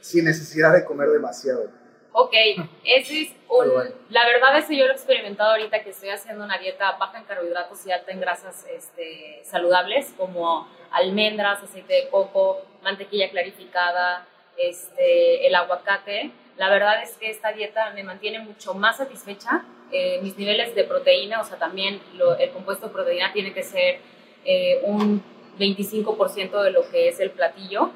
sin 0.00 0.24
necesidad 0.24 0.72
de 0.72 0.84
comer 0.84 1.08
demasiado? 1.10 1.79
Ok, 2.12 2.32
ese 2.84 3.22
es 3.22 3.28
un... 3.48 3.72
Bueno. 3.72 3.90
La 4.10 4.26
verdad 4.26 4.56
es 4.58 4.66
que 4.66 4.76
yo 4.76 4.84
lo 4.86 4.92
he 4.92 4.94
experimentado 4.94 5.52
ahorita 5.52 5.82
que 5.84 5.90
estoy 5.90 6.08
haciendo 6.08 6.44
una 6.44 6.58
dieta 6.58 6.92
baja 6.92 7.18
en 7.18 7.24
carbohidratos 7.24 7.86
y 7.86 7.92
alta 7.92 8.10
en 8.10 8.20
grasas 8.20 8.66
este, 8.68 9.40
saludables, 9.44 10.12
como 10.16 10.66
almendras, 10.90 11.62
aceite 11.62 11.94
de 11.94 12.08
coco, 12.08 12.62
mantequilla 12.82 13.30
clarificada, 13.30 14.26
este, 14.56 15.46
el 15.46 15.54
aguacate. 15.54 16.32
La 16.56 16.68
verdad 16.68 17.02
es 17.02 17.16
que 17.16 17.30
esta 17.30 17.52
dieta 17.52 17.90
me 17.90 18.02
mantiene 18.02 18.40
mucho 18.40 18.74
más 18.74 18.96
satisfecha. 18.96 19.62
Eh, 19.92 20.18
mis 20.22 20.36
niveles 20.36 20.74
de 20.74 20.84
proteína, 20.84 21.40
o 21.40 21.44
sea, 21.44 21.58
también 21.58 22.00
lo- 22.14 22.36
el 22.38 22.50
compuesto 22.50 22.86
de 22.88 22.92
proteína 22.92 23.32
tiene 23.32 23.52
que 23.52 23.62
ser 23.62 23.98
eh, 24.44 24.80
un 24.84 25.22
25% 25.58 26.62
de 26.62 26.70
lo 26.72 26.88
que 26.90 27.08
es 27.08 27.20
el 27.20 27.30
platillo. 27.30 27.90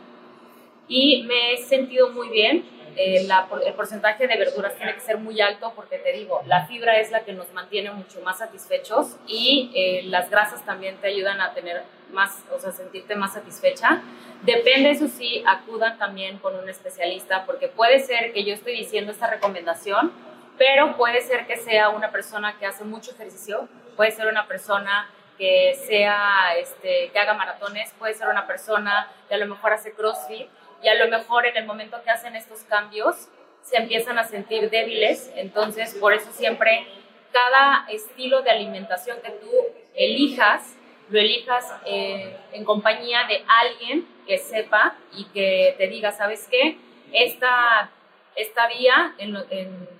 Y 0.89 1.23
me 1.25 1.55
he 1.55 1.57
sentido 1.59 2.11
muy 2.11 2.29
bien. 2.29 2.65
Eh, 2.97 3.25
la 3.27 3.49
el 3.65 3.75
porcentaje 3.75 4.27
de 4.29 4.37
verduras 4.37 4.77
tiene 4.77 4.95
que 4.95 5.01
ser 5.01 5.19
muy 5.19 5.41
alto 5.41 5.73
porque 5.75 5.99
te 5.99 6.13
digo, 6.13 6.43
la 6.47 6.67
fibra 6.67 6.99
es 7.01 7.11
la 7.11 7.21
que 7.25 7.33
nos 7.33 7.53
mantiene 7.53 7.91
mucho 7.91 8.21
más 8.21 8.39
satisfechos 8.39 9.17
y 9.27 9.73
eh, 9.75 10.03
las 10.05 10.31
grasas 10.31 10.65
también 10.65 10.97
te 10.99 11.09
ayudan 11.09 11.41
a 11.41 11.53
tener 11.55 11.83
más, 12.13 12.45
o 12.53 12.59
sea, 12.59 12.71
sentirte 12.71 13.17
más 13.17 13.35
satisfecha. 13.35 14.03
Depende, 14.43 14.91
eso 14.91 15.09
sí, 15.09 15.43
acudan 15.47 15.99
también 15.99 16.39
con 16.39 16.55
un 16.55 16.69
especialista 16.69 17.45
porque 17.47 17.69
puede 17.69 17.99
ser 17.99 18.33
que 18.33 18.45
yo 18.45 18.55
estoy 18.55 18.77
diciendo 18.77 19.11
esta 19.11 19.27
recomendación, 19.29 20.13
pero 20.57 20.97
puede 20.97 21.21
ser 21.23 21.47
que 21.47 21.57
sea 21.57 21.89
una 21.89 22.13
persona 22.13 22.57
que 22.59 22.67
hace 22.67 22.85
mucho 22.85 23.11
ejercicio, 23.11 23.69
puede 23.97 24.13
ser 24.13 24.29
una 24.29 24.47
persona 24.47 25.11
que 25.37 25.77
sea, 25.87 26.57
este, 26.59 27.11
que 27.13 27.19
haga 27.19 27.35
maratones, 27.35 27.93
puede 27.99 28.15
ser 28.15 28.29
una 28.29 28.47
persona 28.47 29.09
que 29.29 29.35
a 29.35 29.39
lo 29.39 29.47
mejor 29.47 29.73
hace 29.73 29.93
CrossFit 29.93 30.49
y 30.85 30.89
a 30.89 30.95
lo 30.95 31.09
mejor 31.09 31.47
en 31.47 31.57
el 31.57 31.65
momento 31.65 32.03
que 32.05 32.11
hacen 32.11 32.37
estos 32.37 32.61
cambios 32.65 33.29
se 33.63 33.79
empiezan 33.79 34.19
a 34.19 34.25
sentir 34.25 34.69
débiles, 34.69 35.33
entonces 35.35 35.95
por 35.95 36.13
eso 36.13 36.31
siempre 36.31 36.87
cada 37.33 37.87
estilo 37.89 38.43
de 38.43 38.51
alimentación 38.51 39.19
que 39.23 39.31
tú 39.31 39.51
elijas, 39.95 40.77
lo 41.09 41.19
elijas 41.19 41.75
eh, 41.87 42.37
en 42.53 42.65
compañía 42.65 43.25
de 43.27 43.43
alguien 43.49 44.07
que 44.27 44.39
sepa 44.39 44.97
y 45.13 45.25
que 45.27 45.75
te 45.79 45.89
diga, 45.89 46.13
¿sabes 46.13 46.47
qué? 46.51 46.77
Esta, 47.13 47.91
esta 48.37 48.69
vía 48.69 49.15
en, 49.19 49.33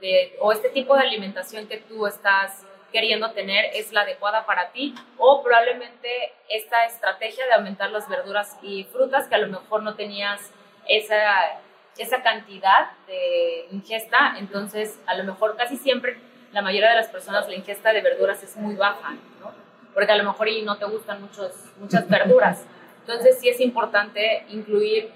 de, 0.01 0.37
o 0.41 0.53
este 0.53 0.69
tipo 0.69 0.95
de 0.95 1.03
alimentación 1.03 1.67
que 1.67 1.79
tú 1.79 2.07
estás 2.07 2.67
queriendo 2.93 3.33
tener 3.33 3.71
es 3.75 3.93
la 3.93 4.03
adecuada 4.03 4.47
para 4.47 4.71
ti 4.71 4.95
o 5.19 5.43
probablemente 5.43 6.33
esta 6.49 6.85
estrategia 6.85 7.45
de 7.47 7.55
aumentar 7.55 7.91
las 7.91 8.09
verduras 8.09 8.57
y 8.63 8.85
frutas 8.85 9.27
que 9.27 9.35
a 9.35 9.39
lo 9.39 9.49
mejor 9.49 9.83
no 9.83 9.95
tenías 9.97 10.53
esa, 10.89 11.61
esa 11.97 12.23
cantidad 12.23 12.91
de 13.07 13.67
ingesta, 13.71 14.37
entonces 14.39 14.99
a 15.07 15.15
lo 15.15 15.25
mejor 15.25 15.57
casi 15.57 15.77
siempre 15.77 16.19
la 16.53 16.63
mayoría 16.63 16.91
de 16.91 16.97
las 16.97 17.09
personas 17.09 17.49
la 17.49 17.55
ingesta 17.55 17.93
de 17.93 18.01
verduras 18.01 18.43
es 18.43 18.57
muy 18.57 18.77
baja, 18.77 19.13
¿no? 19.41 19.53
porque 19.93 20.13
a 20.13 20.17
lo 20.17 20.25
mejor 20.25 20.49
y 20.49 20.63
no 20.63 20.77
te 20.77 20.85
gustan 20.85 21.21
muchos, 21.21 21.53
muchas 21.79 22.09
verduras. 22.09 22.67
Entonces 23.01 23.39
sí 23.41 23.49
es 23.49 23.61
importante 23.61 24.45
incluir 24.49 25.11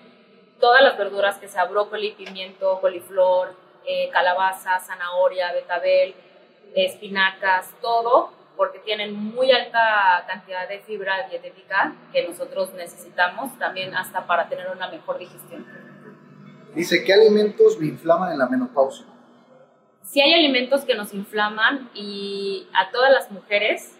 todas 0.61 0.83
las 0.83 0.96
verduras 0.96 1.38
que 1.38 1.48
sea 1.48 1.64
brócoli, 1.64 2.12
pimiento, 2.12 2.81
coliflor, 2.81 3.54
eh, 3.87 4.09
calabaza, 4.11 4.78
zanahoria, 4.78 5.52
betabel, 5.52 6.14
espinacas, 6.74 7.72
todo, 7.81 8.31
porque 8.59 8.81
tienen 8.81 9.14
muy 9.14 9.53
alta 9.53 10.25
cantidad 10.27 10.68
de 10.68 10.81
fibra 10.81 11.29
dietética 11.31 11.94
que 12.12 12.27
nosotros 12.27 12.75
necesitamos 12.75 13.57
también 13.57 13.94
hasta 13.94 14.27
para 14.27 14.49
tener 14.49 14.68
una 14.68 14.90
mejor 14.90 15.18
digestión. 15.18 15.64
Dice, 16.75 17.05
¿qué 17.05 17.14
alimentos 17.14 17.79
me 17.79 17.87
inflaman 17.87 18.33
en 18.33 18.38
la 18.38 18.49
menopausia? 18.49 19.07
Sí 20.03 20.21
hay 20.21 20.35
alimentos 20.35 20.85
que 20.85 20.97
nos 20.97 21.14
inflaman 21.14 21.88
y 21.94 22.66
a 22.75 22.90
todas 22.90 23.12
las 23.12 23.31
mujeres 23.31 23.97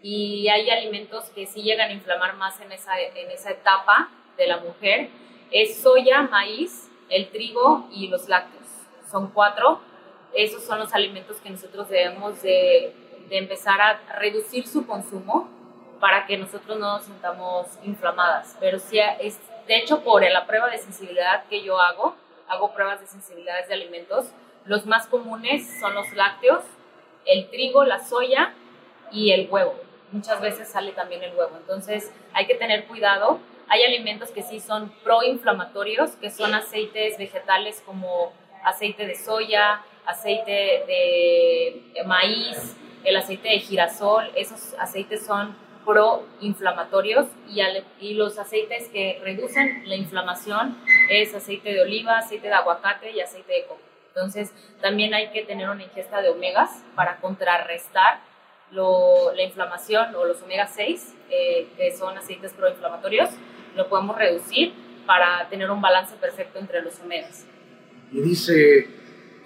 y 0.00 0.46
hay 0.48 0.70
alimentos 0.70 1.24
que 1.30 1.46
sí 1.46 1.62
llegan 1.62 1.90
a 1.90 1.92
inflamar 1.92 2.36
más 2.36 2.60
en 2.60 2.70
esa, 2.70 2.98
en 3.00 3.30
esa 3.32 3.50
etapa 3.50 4.10
de 4.36 4.46
la 4.46 4.58
mujer. 4.58 5.08
Es 5.50 5.80
soya, 5.82 6.22
maíz, 6.22 6.88
el 7.08 7.30
trigo 7.30 7.88
y 7.92 8.06
los 8.06 8.28
lácteos. 8.28 8.66
Son 9.10 9.32
cuatro 9.32 9.80
esos 10.34 10.62
son 10.62 10.78
los 10.78 10.92
alimentos 10.94 11.38
que 11.40 11.50
nosotros 11.50 11.88
debemos 11.88 12.42
de, 12.42 12.92
de 13.28 13.38
empezar 13.38 13.80
a 13.80 14.00
reducir 14.18 14.66
su 14.66 14.86
consumo 14.86 15.48
para 16.00 16.26
que 16.26 16.36
nosotros 16.36 16.78
no 16.78 16.94
nos 16.94 17.04
sintamos 17.04 17.66
inflamadas. 17.84 18.56
Pero 18.60 18.78
sí, 18.78 18.98
es, 19.20 19.38
de 19.66 19.76
hecho, 19.76 20.02
por 20.02 20.22
la 20.28 20.46
prueba 20.46 20.68
de 20.70 20.78
sensibilidad 20.78 21.44
que 21.44 21.62
yo 21.62 21.80
hago, 21.80 22.14
hago 22.48 22.72
pruebas 22.72 23.00
de 23.00 23.06
sensibilidades 23.06 23.68
de 23.68 23.74
alimentos. 23.74 24.26
Los 24.64 24.86
más 24.86 25.06
comunes 25.06 25.78
son 25.80 25.94
los 25.94 26.12
lácteos, 26.12 26.62
el 27.26 27.48
trigo, 27.50 27.84
la 27.84 27.98
soya 27.98 28.54
y 29.10 29.32
el 29.32 29.48
huevo. 29.50 29.74
Muchas 30.12 30.40
veces 30.40 30.68
sale 30.68 30.92
también 30.92 31.22
el 31.22 31.34
huevo. 31.34 31.56
Entonces 31.56 32.12
hay 32.32 32.46
que 32.46 32.54
tener 32.54 32.86
cuidado. 32.86 33.40
Hay 33.68 33.82
alimentos 33.84 34.30
que 34.30 34.42
sí 34.42 34.60
son 34.60 34.90
proinflamatorios, 35.04 36.12
que 36.12 36.30
son 36.30 36.54
aceites 36.54 37.18
vegetales 37.18 37.82
como 37.84 38.32
aceite 38.64 39.06
de 39.06 39.14
soya, 39.14 39.82
aceite 40.06 40.50
de 40.86 42.02
maíz, 42.06 42.76
el 43.04 43.16
aceite 43.16 43.48
de 43.48 43.58
girasol, 43.60 44.30
esos 44.34 44.74
aceites 44.78 45.24
son 45.24 45.54
proinflamatorios 45.84 47.26
y, 47.48 47.60
y 48.00 48.14
los 48.14 48.38
aceites 48.38 48.88
que 48.88 49.20
reducen 49.22 49.88
la 49.88 49.96
inflamación 49.96 50.76
es 51.08 51.34
aceite 51.34 51.72
de 51.72 51.80
oliva, 51.80 52.18
aceite 52.18 52.48
de 52.48 52.54
aguacate 52.54 53.10
y 53.12 53.20
aceite 53.20 53.52
de 53.52 53.64
coco. 53.64 53.80
Entonces, 54.08 54.52
también 54.80 55.14
hay 55.14 55.30
que 55.30 55.42
tener 55.44 55.68
una 55.70 55.82
ingesta 55.82 56.20
de 56.20 56.28
omegas 56.28 56.82
para 56.94 57.16
contrarrestar 57.20 58.20
la 58.72 59.42
inflamación 59.42 60.14
o 60.14 60.24
los 60.24 60.42
omega 60.42 60.66
6, 60.66 61.14
eh, 61.30 61.68
que 61.76 61.96
son 61.96 62.18
aceites 62.18 62.52
proinflamatorios, 62.52 63.30
lo 63.74 63.88
podemos 63.88 64.16
reducir 64.16 64.74
para 65.06 65.48
tener 65.48 65.70
un 65.70 65.80
balance 65.80 66.14
perfecto 66.16 66.58
entre 66.58 66.82
los 66.82 67.00
omegas. 67.00 67.46
Y 68.12 68.20
dice, 68.20 68.88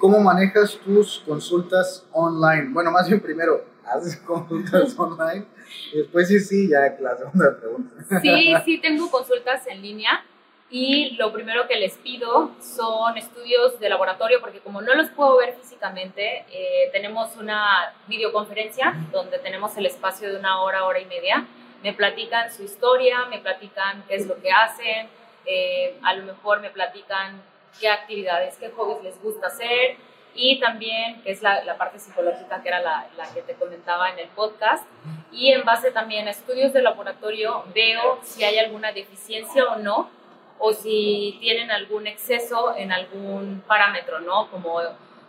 ¿Cómo 0.03 0.19
manejas 0.19 0.81
tus 0.85 1.21
consultas 1.21 2.05
online? 2.11 2.71
Bueno, 2.71 2.91
más 2.91 3.07
bien 3.07 3.21
primero, 3.21 3.65
¿haces 3.85 4.17
consultas 4.17 4.93
online? 4.99 5.47
Y 5.93 5.99
después 5.99 6.27
sí, 6.27 6.41
sí, 6.41 6.69
ya 6.69 6.81
la 6.99 7.17
segunda 7.17 7.57
pregunta. 7.57 8.21
Sí, 8.21 8.53
sí, 8.65 8.79
tengo 8.79 9.09
consultas 9.09 9.65
en 9.69 9.81
línea 9.81 10.25
y 10.69 11.11
lo 11.11 11.33
primero 11.33 11.69
que 11.69 11.77
les 11.77 11.99
pido 11.99 12.51
son 12.61 13.17
estudios 13.17 13.79
de 13.79 13.88
laboratorio 13.88 14.41
porque 14.41 14.59
como 14.59 14.83
no 14.83 14.93
los 14.97 15.09
puedo 15.11 15.37
ver 15.37 15.55
físicamente, 15.55 16.47
eh, 16.51 16.91
tenemos 16.91 17.37
una 17.37 17.95
videoconferencia 18.09 18.97
donde 19.12 19.38
tenemos 19.38 19.77
el 19.77 19.87
espacio 19.87 20.33
de 20.33 20.37
una 20.37 20.62
hora, 20.62 20.85
hora 20.85 20.99
y 20.99 21.07
media. 21.07 21.47
Me 21.85 21.93
platican 21.93 22.53
su 22.53 22.65
historia, 22.65 23.27
me 23.27 23.38
platican 23.38 24.03
qué 24.09 24.17
es 24.17 24.27
lo 24.27 24.35
que 24.43 24.51
hacen, 24.51 25.07
eh, 25.47 25.97
a 26.03 26.15
lo 26.15 26.25
mejor 26.25 26.61
me 26.61 26.71
platican 26.71 27.41
qué 27.81 27.89
actividades, 27.89 28.57
qué 28.57 28.71
hobbies 28.71 29.03
les 29.03 29.23
gusta 29.23 29.49
hacer 29.49 29.97
y 30.35 30.59
también, 30.61 31.23
que 31.23 31.31
es 31.31 31.43
la, 31.43 31.77
parte 31.77 31.99
psicológica 31.99 32.63
que 32.63 32.69
era 32.69 32.81
la, 32.81 33.09
que 33.35 33.43
te 33.43 33.55
comentaba 33.55 34.11
en 34.11 34.19
el 34.19 34.29
podcast, 34.29 34.87
y 35.31 35.53
en 35.53 35.65
base 35.65 35.91
también 35.91 36.27
a 36.27 36.31
estudios 36.31 36.73
de 36.73 36.83
laboratorio 36.83 37.65
veo 37.75 38.19
si 38.23 38.45
hay 38.45 38.59
alguna 38.59 38.93
deficiencia 38.93 39.65
o 39.65 39.77
no, 39.77 40.11
o 40.59 40.73
si 40.73 41.37
tienen 41.41 41.71
algún 41.71 42.07
exceso 42.07 42.75
en 42.77 42.93
algún 42.93 43.63
parámetro, 43.67 44.21
¿no? 44.21 44.51
Como 44.51 44.81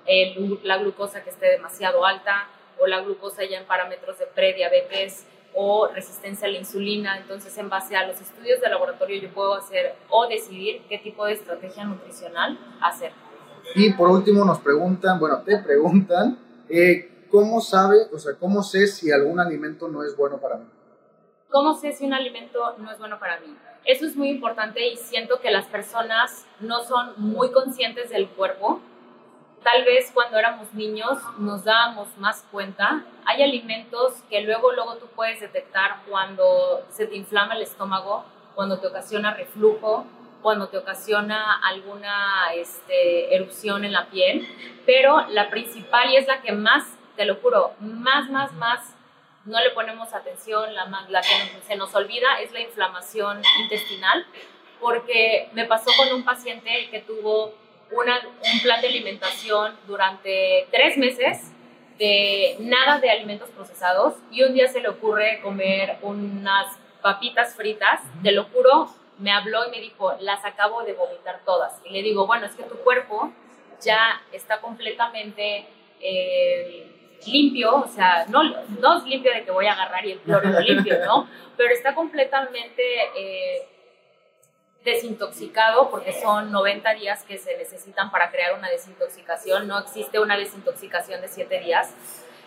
el, 0.06 0.60
la 0.64 0.78
glucosa 0.78 1.24
que 1.24 1.32
esté 1.32 1.48
demasiado 1.48 2.06
alta 2.06 2.48
o 2.80 2.88
la 2.88 3.02
glucosa 3.02 3.44
ya 3.44 3.58
en 3.58 3.66
parámetros 3.66 4.20
de 4.20 4.28
prediabetes 4.28 5.26
o 5.56 5.88
resistencia 5.88 6.48
a 6.48 6.52
la 6.52 6.58
insulina. 6.58 7.18
Entonces, 7.18 7.58
en 7.58 7.70
base 7.70 7.96
a 7.96 8.08
los 8.08 8.20
estudios 8.20 8.60
de 8.62 8.70
laboratorio, 8.70 9.22
yo 9.22 9.30
puedo 9.34 9.56
hacer 9.56 9.96
o 10.10 10.28
decidir 10.28 10.82
qué 10.89 10.98
tipo 10.98 11.26
de 11.26 11.34
estrategia 11.34 11.84
nutricional 11.86 12.60
hacer. 12.82 13.12
Y 13.76 13.94
por 13.94 14.10
último, 14.10 14.44
nos 14.46 14.60
preguntan, 14.60 15.20
bueno, 15.20 15.42
te 15.44 15.58
preguntan, 15.60 16.38
eh, 16.70 17.28
¿cómo 17.32 17.62
sabe, 17.62 18.08
o 18.12 18.20
sea, 18.20 18.34
cómo 18.39 18.62
sé 18.63 18.88
si 18.88 19.12
algún 19.12 19.39
alimento 19.39 19.88
no 19.88 20.04
es 20.04 20.16
bueno 20.18 20.38
para 20.38 20.58
mí? 20.58 20.66
¿Cómo 21.50 21.74
sé 21.76 21.92
si 21.92 22.06
un 22.06 22.13
alimento 22.13 22.76
no 22.80 22.92
es 22.92 22.98
bueno 22.98 23.20
para 23.20 23.39
mí? 23.39 23.56
Eso 23.86 24.06
es 24.06 24.16
muy 24.16 24.30
importante 24.30 24.88
y 24.88 24.96
siento 24.96 25.39
que 25.39 25.52
las 25.52 25.68
personas 25.68 26.46
no 26.60 26.84
son 26.84 27.13
muy 27.18 27.52
conscientes 27.52 28.10
del 28.10 28.30
cuerpo 28.30 28.80
tal 29.63 29.84
vez 29.86 30.12
cuando 30.13 30.38
éramos 30.38 30.73
niños 30.73 31.17
nos 31.38 31.63
dábamos 31.63 32.15
más 32.17 32.45
cuenta. 32.52 33.04
Hay 33.26 33.41
alimentos 33.41 34.13
que 34.30 34.41
luego, 34.41 34.71
luego 34.73 34.95
tú 34.95 35.08
puedes 35.15 35.39
detectar 35.39 36.02
cuando 36.08 36.86
se 36.89 37.08
te 37.08 37.15
inflama 37.15 37.56
el 37.56 37.62
estómago, 37.62 38.26
cuando 38.56 38.80
te 38.80 38.88
ocasiona 38.88 39.34
reflujo, 39.34 40.06
cuando 40.41 40.67
te 40.67 40.78
ocasiona 40.78 41.60
alguna 41.63 42.54
este, 42.54 43.34
erupción 43.34 43.86
en 43.86 43.93
la 43.93 44.08
piel, 44.08 44.47
pero 44.86 45.26
la 45.30 45.49
principal 45.49 46.12
y 46.12 46.17
es 46.17 46.28
la 46.28 46.41
que 46.41 46.52
más, 46.52 46.86
te 47.15 47.26
lo 47.26 47.36
juro, 47.36 47.71
más, 47.80 48.30
más, 48.30 48.52
más 48.54 48.93
no 49.45 49.60
le 49.62 49.71
ponemos 49.71 50.13
atención, 50.13 50.73
la, 50.73 50.86
la 51.10 51.21
que 51.21 51.62
se 51.67 51.76
nos 51.76 51.93
olvida 51.95 52.39
es 52.41 52.52
la 52.52 52.62
inflamación 52.62 53.41
intestinal, 53.62 54.26
porque 54.80 55.49
me 55.54 55.65
pasó 55.65 55.91
con 55.97 56.13
un 56.13 56.23
paciente 56.23 56.89
que 56.89 56.99
tuvo 56.99 57.54
un 58.00 58.60
plan 58.62 58.82
de 58.82 58.88
alimentación 58.88 59.76
durante 59.88 60.68
tres 60.72 60.98
meses 60.98 61.52
de 61.98 62.56
nada 62.60 63.00
de 63.00 63.10
alimentos 63.10 63.50
procesados 63.50 64.16
y 64.32 64.44
un 64.44 64.54
día 64.54 64.68
se 64.68 64.82
le 64.82 64.90
ocurre 64.90 65.40
comer 65.42 65.98
unas 66.02 66.68
papitas 67.02 67.56
fritas, 67.56 68.02
te 68.24 68.32
lo 68.32 68.46
juro, 68.46 68.90
me 69.20 69.32
habló 69.32 69.68
y 69.68 69.72
me 69.72 69.80
dijo, 69.80 70.16
las 70.20 70.44
acabo 70.44 70.84
de 70.84 70.94
vomitar 70.94 71.42
todas. 71.46 71.80
Y 71.86 71.94
le 71.94 72.02
digo, 72.02 72.26
bueno, 72.26 72.46
es 72.46 72.56
que 72.56 72.64
tu 72.64 72.76
cuerpo 72.78 73.32
ya 73.82 74.22
está 74.32 74.60
completamente 74.62 75.68
eh, 76.00 77.20
limpio, 77.28 77.76
o 77.76 77.88
sea, 77.88 78.26
no, 78.30 78.44
no 78.44 78.98
es 78.98 79.04
limpio 79.04 79.34
de 79.34 79.44
que 79.44 79.52
voy 79.52 79.68
a 79.68 79.74
agarrar 79.74 80.06
y 80.06 80.14
el 80.14 80.20
cloro 80.20 80.50
lo 80.50 80.60
limpio, 80.60 81.06
¿no? 81.06 81.28
Pero 81.58 81.74
está 81.74 81.94
completamente... 81.94 82.84
Eh, 83.18 83.68
desintoxicado 84.84 85.89
porque 85.89 86.13
son 86.13 86.52
90 86.52 86.93
días 86.96 87.24
que 87.24 87.38
se 87.38 87.58
necesitan 87.58 88.12
para 88.12 88.30
crear 88.32 88.58
una 88.58 88.69
desintoxicación, 88.69 89.67
no 89.67 89.80
existe 89.80 90.19
una 90.19 90.38
desintoxicación 90.38 91.22
de 91.22 91.28
7 91.28 91.60
días. 91.62 91.93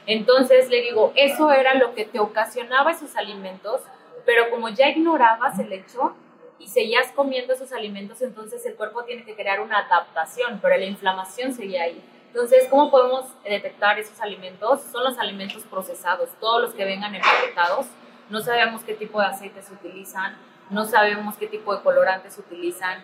Entonces 0.07 0.69
le 0.69 0.83
digo, 0.83 1.13
eso 1.17 1.51
era 1.51 1.75
lo 1.75 1.95
que 1.95 2.05
te 2.05 2.21
ocasionaba 2.21 2.93
esos 2.93 3.17
alimentos, 3.17 3.81
pero 4.25 4.51
como 4.51 4.69
ya 4.69 4.89
ignorabas 4.89 5.59
el 5.59 5.73
hecho 5.73 6.15
y 6.59 6.69
seguías 6.69 7.11
comiendo 7.13 7.55
esos 7.55 7.73
alimentos, 7.73 8.23
entonces 8.23 8.65
el 8.67 8.75
cuerpo 8.75 9.05
tiene 9.05 9.25
que 9.25 9.35
crear 9.35 9.61
una 9.61 9.79
adaptación, 9.79 10.59
pero 10.61 10.77
la 10.77 10.85
inflamación 10.85 11.53
seguía 11.53 11.85
ahí. 11.85 12.03
Entonces, 12.29 12.69
¿cómo 12.69 12.91
podemos 12.91 13.25
detectar 13.45 13.99
esos 13.99 14.21
alimentos? 14.21 14.83
Son 14.83 15.03
los 15.03 15.19
alimentos 15.19 15.63
procesados, 15.65 16.29
todos 16.39 16.61
los 16.61 16.75
que 16.75 16.85
vengan 16.85 17.15
empaquetados. 17.15 17.87
No 18.29 18.41
sabemos 18.41 18.83
qué 18.83 18.95
tipo 18.95 19.21
de 19.21 19.27
aceite 19.27 19.63
se 19.63 19.73
utilizan, 19.73 20.37
no 20.71 20.85
sabemos 20.85 21.37
qué 21.37 21.47
tipo 21.47 21.75
de 21.75 21.83
colorantes 21.83 22.39
utilizan, 22.39 23.03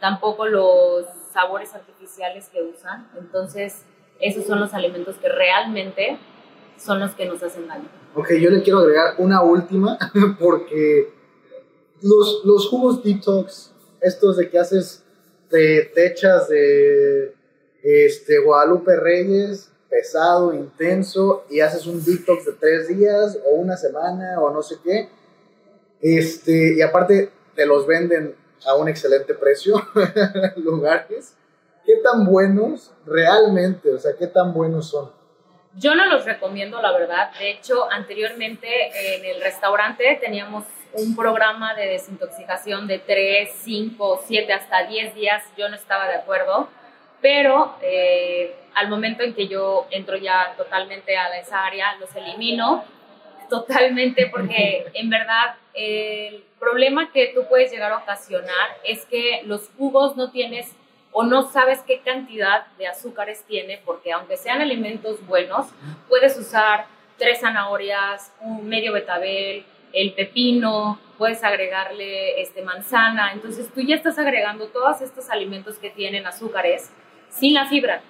tampoco 0.00 0.46
los 0.46 1.06
sabores 1.32 1.74
artificiales 1.74 2.48
que 2.48 2.62
usan. 2.62 3.08
Entonces, 3.18 3.84
esos 4.20 4.44
son 4.44 4.60
los 4.60 4.74
alimentos 4.74 5.16
que 5.16 5.28
realmente 5.28 6.18
son 6.76 7.00
los 7.00 7.12
que 7.12 7.26
nos 7.26 7.42
hacen 7.42 7.66
daño. 7.68 7.88
Ok, 8.14 8.32
yo 8.34 8.50
le 8.50 8.62
quiero 8.62 8.80
agregar 8.80 9.14
una 9.18 9.42
última 9.42 9.98
porque 10.40 11.12
los, 12.02 12.42
los 12.44 12.68
jugos 12.68 13.02
detox, 13.02 13.72
estos 14.00 14.36
de 14.36 14.50
que 14.50 14.58
haces, 14.58 15.04
te, 15.48 15.90
te 15.94 16.06
echas 16.06 16.48
de 16.48 17.34
este, 17.82 18.38
Guadalupe 18.38 18.96
Reyes, 18.96 19.70
pesado, 19.88 20.52
intenso, 20.52 21.44
y 21.50 21.60
haces 21.60 21.86
un 21.86 22.04
detox 22.04 22.46
de 22.46 22.52
tres 22.52 22.88
días 22.88 23.38
o 23.46 23.54
una 23.54 23.76
semana 23.76 24.40
o 24.40 24.50
no 24.52 24.62
sé 24.62 24.76
qué. 24.82 25.08
Este, 26.04 26.74
y 26.76 26.82
aparte 26.82 27.30
te 27.54 27.64
los 27.64 27.86
venden 27.86 28.36
a 28.66 28.74
un 28.74 28.90
excelente 28.90 29.32
precio 29.32 29.74
lugares. 30.56 31.34
¿Qué 31.86 31.94
tan 32.02 32.26
buenos 32.26 32.92
realmente, 33.06 33.90
o 33.90 33.98
sea, 33.98 34.12
qué 34.18 34.26
tan 34.26 34.52
buenos 34.52 34.90
son? 34.90 35.10
Yo 35.76 35.94
no 35.94 36.04
los 36.04 36.26
recomiendo, 36.26 36.82
la 36.82 36.92
verdad. 36.92 37.30
De 37.38 37.52
hecho, 37.52 37.90
anteriormente 37.90 38.68
en 39.16 39.24
el 39.24 39.40
restaurante 39.40 40.18
teníamos 40.20 40.64
un 40.92 41.16
programa 41.16 41.74
de 41.74 41.86
desintoxicación 41.86 42.86
de 42.86 42.98
3, 42.98 43.50
5, 43.62 44.24
7, 44.26 44.52
hasta 44.52 44.86
10 44.86 45.14
días. 45.14 45.42
Yo 45.56 45.70
no 45.70 45.74
estaba 45.74 46.06
de 46.06 46.16
acuerdo, 46.16 46.68
pero 47.22 47.76
eh, 47.80 48.54
al 48.74 48.90
momento 48.90 49.22
en 49.22 49.34
que 49.34 49.48
yo 49.48 49.86
entro 49.90 50.18
ya 50.18 50.52
totalmente 50.58 51.16
a 51.16 51.34
esa 51.38 51.64
área, 51.64 51.96
los 51.96 52.14
elimino 52.14 52.84
totalmente 53.48 54.26
porque 54.32 54.86
en 54.94 55.10
verdad 55.10 55.56
el 55.74 56.44
problema 56.58 57.10
que 57.12 57.32
tú 57.34 57.46
puedes 57.48 57.70
llegar 57.70 57.92
a 57.92 57.98
ocasionar 57.98 58.76
es 58.84 59.04
que 59.06 59.42
los 59.44 59.70
jugos 59.76 60.16
no 60.16 60.30
tienes 60.30 60.74
o 61.12 61.22
no 61.22 61.48
sabes 61.50 61.80
qué 61.86 62.00
cantidad 62.00 62.66
de 62.76 62.88
azúcares 62.88 63.44
tiene, 63.46 63.80
porque 63.84 64.10
aunque 64.10 64.36
sean 64.36 64.60
alimentos 64.60 65.24
buenos, 65.26 65.68
puedes 66.08 66.36
usar 66.36 66.86
tres 67.18 67.40
zanahorias, 67.40 68.32
un 68.40 68.68
medio 68.68 68.92
betabel, 68.92 69.64
el 69.92 70.12
pepino, 70.14 70.98
puedes 71.16 71.44
agregarle 71.44 72.40
este, 72.40 72.62
manzana, 72.62 73.32
entonces 73.32 73.72
tú 73.72 73.80
ya 73.80 73.94
estás 73.94 74.18
agregando 74.18 74.66
todos 74.66 75.00
estos 75.02 75.30
alimentos 75.30 75.78
que 75.78 75.90
tienen 75.90 76.26
azúcares 76.26 76.90
sin 77.30 77.54
la 77.54 77.66
fibra. 77.66 78.02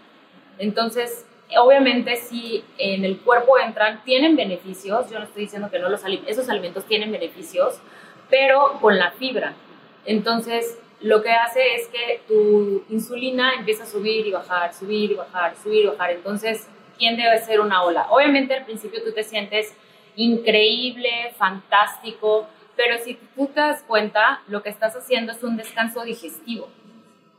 Entonces, 0.59 1.27
obviamente 1.58 2.16
si 2.16 2.64
en 2.78 3.04
el 3.04 3.18
cuerpo 3.18 3.58
entran, 3.58 4.02
tienen 4.04 4.36
beneficios, 4.36 5.10
yo 5.10 5.18
no 5.18 5.24
estoy 5.24 5.42
diciendo 5.42 5.70
que 5.70 5.78
no 5.78 5.88
los 5.88 6.02
esos 6.26 6.48
alimentos 6.48 6.84
tienen 6.84 7.12
beneficios, 7.12 7.80
pero 8.30 8.78
con 8.80 8.98
la 8.98 9.12
fibra. 9.12 9.54
Entonces, 10.04 10.78
lo 11.00 11.22
que 11.22 11.32
hace 11.32 11.74
es 11.74 11.88
que 11.88 12.22
tu 12.26 12.84
insulina 12.88 13.54
empieza 13.54 13.84
a 13.84 13.86
subir 13.86 14.26
y 14.26 14.32
bajar, 14.32 14.72
subir 14.74 15.10
y 15.10 15.14
bajar, 15.14 15.54
subir 15.56 15.84
y 15.84 15.88
bajar. 15.88 16.12
Entonces, 16.12 16.68
¿quién 16.98 17.16
debe 17.16 17.38
ser 17.38 17.60
una 17.60 17.82
ola? 17.82 18.06
Obviamente 18.10 18.54
al 18.54 18.64
principio 18.64 19.02
tú 19.04 19.12
te 19.12 19.22
sientes 19.22 19.74
increíble, 20.16 21.34
fantástico, 21.36 22.46
pero 22.76 22.98
si 22.98 23.18
tú 23.34 23.46
te 23.46 23.60
das 23.60 23.82
cuenta, 23.82 24.42
lo 24.48 24.62
que 24.62 24.70
estás 24.70 24.96
haciendo 24.96 25.32
es 25.32 25.42
un 25.42 25.56
descanso 25.56 26.02
digestivo, 26.04 26.68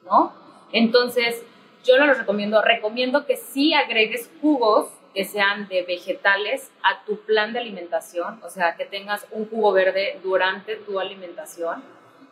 ¿no? 0.05 0.33
Entonces, 0.71 1.43
yo 1.85 1.97
no 1.97 2.05
lo 2.07 2.13
recomiendo. 2.13 2.61
Recomiendo 2.61 3.25
que 3.25 3.37
sí 3.37 3.73
agregues 3.73 4.29
jugos 4.41 4.89
que 5.13 5.23
sean 5.23 5.67
de 5.69 5.83
vegetales 5.83 6.71
a 6.83 7.05
tu 7.05 7.21
plan 7.21 7.53
de 7.53 7.59
alimentación, 7.59 8.41
o 8.43 8.49
sea, 8.49 8.75
que 8.75 8.83
tengas 8.83 9.25
un 9.31 9.49
jugo 9.49 9.71
verde 9.71 10.19
durante 10.21 10.75
tu 10.75 10.99
alimentación. 10.99 11.83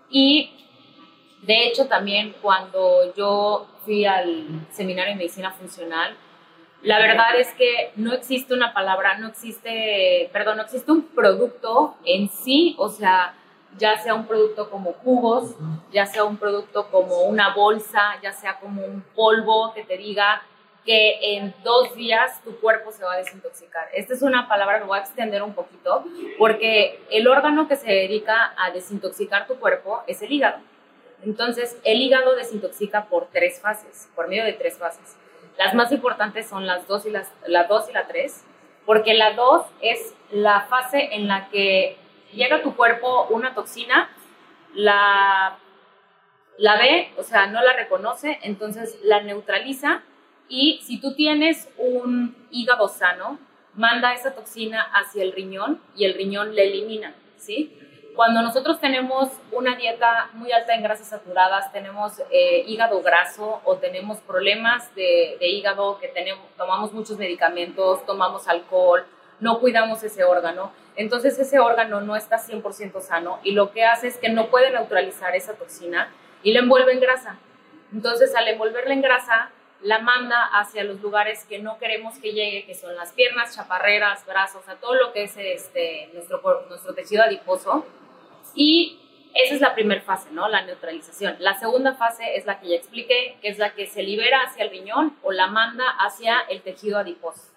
Y 0.09 0.51
de 1.43 1.67
hecho, 1.67 1.87
también 1.87 2.35
cuando 2.41 3.13
yo 3.15 3.67
fui 3.85 4.05
al 4.05 4.45
seminario 4.71 5.13
de 5.13 5.17
medicina 5.17 5.51
funcional, 5.51 6.17
la 6.81 6.99
verdad 6.99 7.39
es 7.39 7.53
que 7.53 7.91
no 7.95 8.13
existe 8.13 8.53
una 8.53 8.73
palabra, 8.73 9.17
no 9.17 9.29
existe, 9.29 10.29
perdón, 10.33 10.57
no 10.57 10.63
existe 10.63 10.91
un 10.91 11.03
producto 11.03 11.95
en 12.03 12.29
sí, 12.29 12.75
o 12.77 12.89
sea, 12.89 13.35
ya 13.77 13.97
sea 13.97 14.13
un 14.13 14.27
producto 14.27 14.69
como 14.69 14.93
jugos, 14.93 15.55
ya 15.91 16.05
sea 16.05 16.23
un 16.23 16.37
producto 16.37 16.87
como 16.89 17.23
una 17.23 17.53
bolsa, 17.53 18.19
ya 18.21 18.31
sea 18.31 18.59
como 18.59 18.83
un 18.85 19.01
polvo 19.15 19.73
que 19.73 19.83
te 19.83 19.97
diga 19.97 20.41
que 20.85 21.37
en 21.37 21.53
dos 21.63 21.95
días 21.95 22.41
tu 22.43 22.59
cuerpo 22.59 22.91
se 22.91 23.03
va 23.03 23.13
a 23.13 23.17
desintoxicar. 23.17 23.87
Esta 23.93 24.13
es 24.13 24.21
una 24.21 24.47
palabra 24.47 24.79
que 24.79 24.85
voy 24.85 24.97
a 24.97 25.01
extender 25.01 25.41
un 25.41 25.53
poquito, 25.53 26.03
porque 26.37 26.99
el 27.09 27.27
órgano 27.27 27.67
que 27.67 27.77
se 27.77 27.89
dedica 27.89 28.53
a 28.57 28.71
desintoxicar 28.71 29.47
tu 29.47 29.55
cuerpo 29.55 30.03
es 30.07 30.21
el 30.21 30.31
hígado. 30.31 30.59
Entonces, 31.23 31.77
el 31.85 32.01
hígado 32.01 32.35
desintoxica 32.35 33.05
por 33.05 33.27
tres 33.31 33.61
fases, 33.61 34.09
por 34.13 34.27
medio 34.27 34.43
de 34.43 34.53
tres 34.53 34.77
fases. 34.77 35.15
Las 35.57 35.73
más 35.73 35.91
importantes 35.91 36.47
son 36.47 36.65
las 36.65 36.87
dos 36.87 37.05
y 37.05 37.11
las, 37.11 37.31
la 37.45 37.65
2 37.65 37.89
y 37.89 37.93
la 37.93 38.07
3, 38.07 38.43
porque 38.85 39.13
la 39.13 39.33
2 39.33 39.65
es 39.81 40.13
la 40.31 40.61
fase 40.61 41.09
en 41.13 41.27
la 41.27 41.47
que 41.49 41.97
llega 42.33 42.57
a 42.57 42.61
tu 42.61 42.75
cuerpo 42.75 43.27
una 43.29 43.53
toxina, 43.53 44.09
la, 44.73 45.57
la 46.57 46.77
ve, 46.77 47.13
o 47.17 47.23
sea, 47.23 47.47
no 47.47 47.61
la 47.61 47.73
reconoce, 47.73 48.39
entonces 48.43 48.99
la 49.03 49.21
neutraliza 49.21 50.01
y 50.47 50.79
si 50.83 50.99
tú 50.99 51.15
tienes 51.15 51.69
un 51.77 52.35
hígado 52.51 52.87
sano, 52.87 53.39
manda 53.75 54.13
esa 54.13 54.35
toxina 54.35 54.81
hacia 54.93 55.23
el 55.23 55.31
riñón 55.31 55.81
y 55.95 56.05
el 56.05 56.13
riñón 56.13 56.55
la 56.55 56.61
elimina, 56.61 57.15
¿sí? 57.37 57.79
Cuando 58.15 58.43
nosotros 58.43 58.79
tenemos 58.79 59.29
una 59.51 59.75
dieta 59.75 60.29
muy 60.33 60.51
alta 60.51 60.75
en 60.75 60.83
grasas 60.83 61.07
saturadas, 61.07 61.71
tenemos 61.71 62.19
eh, 62.29 62.63
hígado 62.67 63.01
graso 63.01 63.61
o 63.63 63.77
tenemos 63.77 64.19
problemas 64.19 64.93
de, 64.93 65.37
de, 65.39 65.47
hígado, 65.47 65.97
que 65.97 66.09
tenemos, 66.09 66.45
tomamos 66.55 66.93
muchos 66.93 67.17
medicamentos, 67.17 68.05
tomamos 68.05 68.47
alcohol, 68.47 69.03
no 69.39 69.59
cuidamos 69.59 70.03
ese 70.03 70.23
órgano, 70.23 70.71
entonces 70.95 71.37
ese 71.39 71.59
órgano 71.59 72.01
no 72.01 72.15
está 72.15 72.37
100% 72.37 73.01
sano 73.01 73.39
y 73.43 73.51
lo 73.51 73.71
que 73.71 73.83
hace 73.83 74.07
es 74.07 74.17
que 74.17 74.29
no 74.29 74.47
puede 74.47 74.71
neutralizar 74.71 75.35
esa 75.35 75.53
toxina 75.53 76.11
y 76.43 76.53
la 76.53 76.59
envuelve 76.59 76.93
en 76.93 76.99
grasa. 76.99 77.37
Entonces 77.91 78.35
al 78.35 78.47
envolverla 78.47 78.93
en 78.93 79.01
grasa, 79.01 79.51
la 79.81 79.99
manda 79.99 80.45
hacia 80.53 80.83
los 80.83 81.01
lugares 81.01 81.45
que 81.45 81.59
no 81.59 81.77
queremos 81.77 82.17
que 82.17 82.33
llegue, 82.33 82.65
que 82.65 82.73
son 82.73 82.95
las 82.95 83.11
piernas, 83.11 83.55
chaparreras, 83.55 84.25
brazos, 84.25 84.67
a 84.69 84.75
todo 84.75 84.95
lo 84.95 85.11
que 85.13 85.23
es 85.23 85.35
este, 85.37 86.09
nuestro, 86.13 86.41
nuestro 86.69 86.93
tejido 86.93 87.23
adiposo. 87.23 87.85
Y 88.55 88.99
esa 89.33 89.55
es 89.55 89.61
la 89.61 89.73
primera 89.73 90.01
fase, 90.01 90.29
¿no? 90.31 90.47
La 90.47 90.63
neutralización. 90.63 91.35
La 91.39 91.55
segunda 91.55 91.95
fase 91.95 92.35
es 92.35 92.45
la 92.45 92.59
que 92.59 92.69
ya 92.69 92.75
expliqué, 92.75 93.37
que 93.41 93.49
es 93.49 93.57
la 93.57 93.73
que 93.73 93.87
se 93.87 94.03
libera 94.03 94.43
hacia 94.43 94.63
el 94.63 94.69
riñón 94.69 95.17
o 95.21 95.31
la 95.31 95.47
manda 95.47 95.89
hacia 95.99 96.39
el 96.49 96.61
tejido 96.61 96.99
adiposo. 96.99 97.52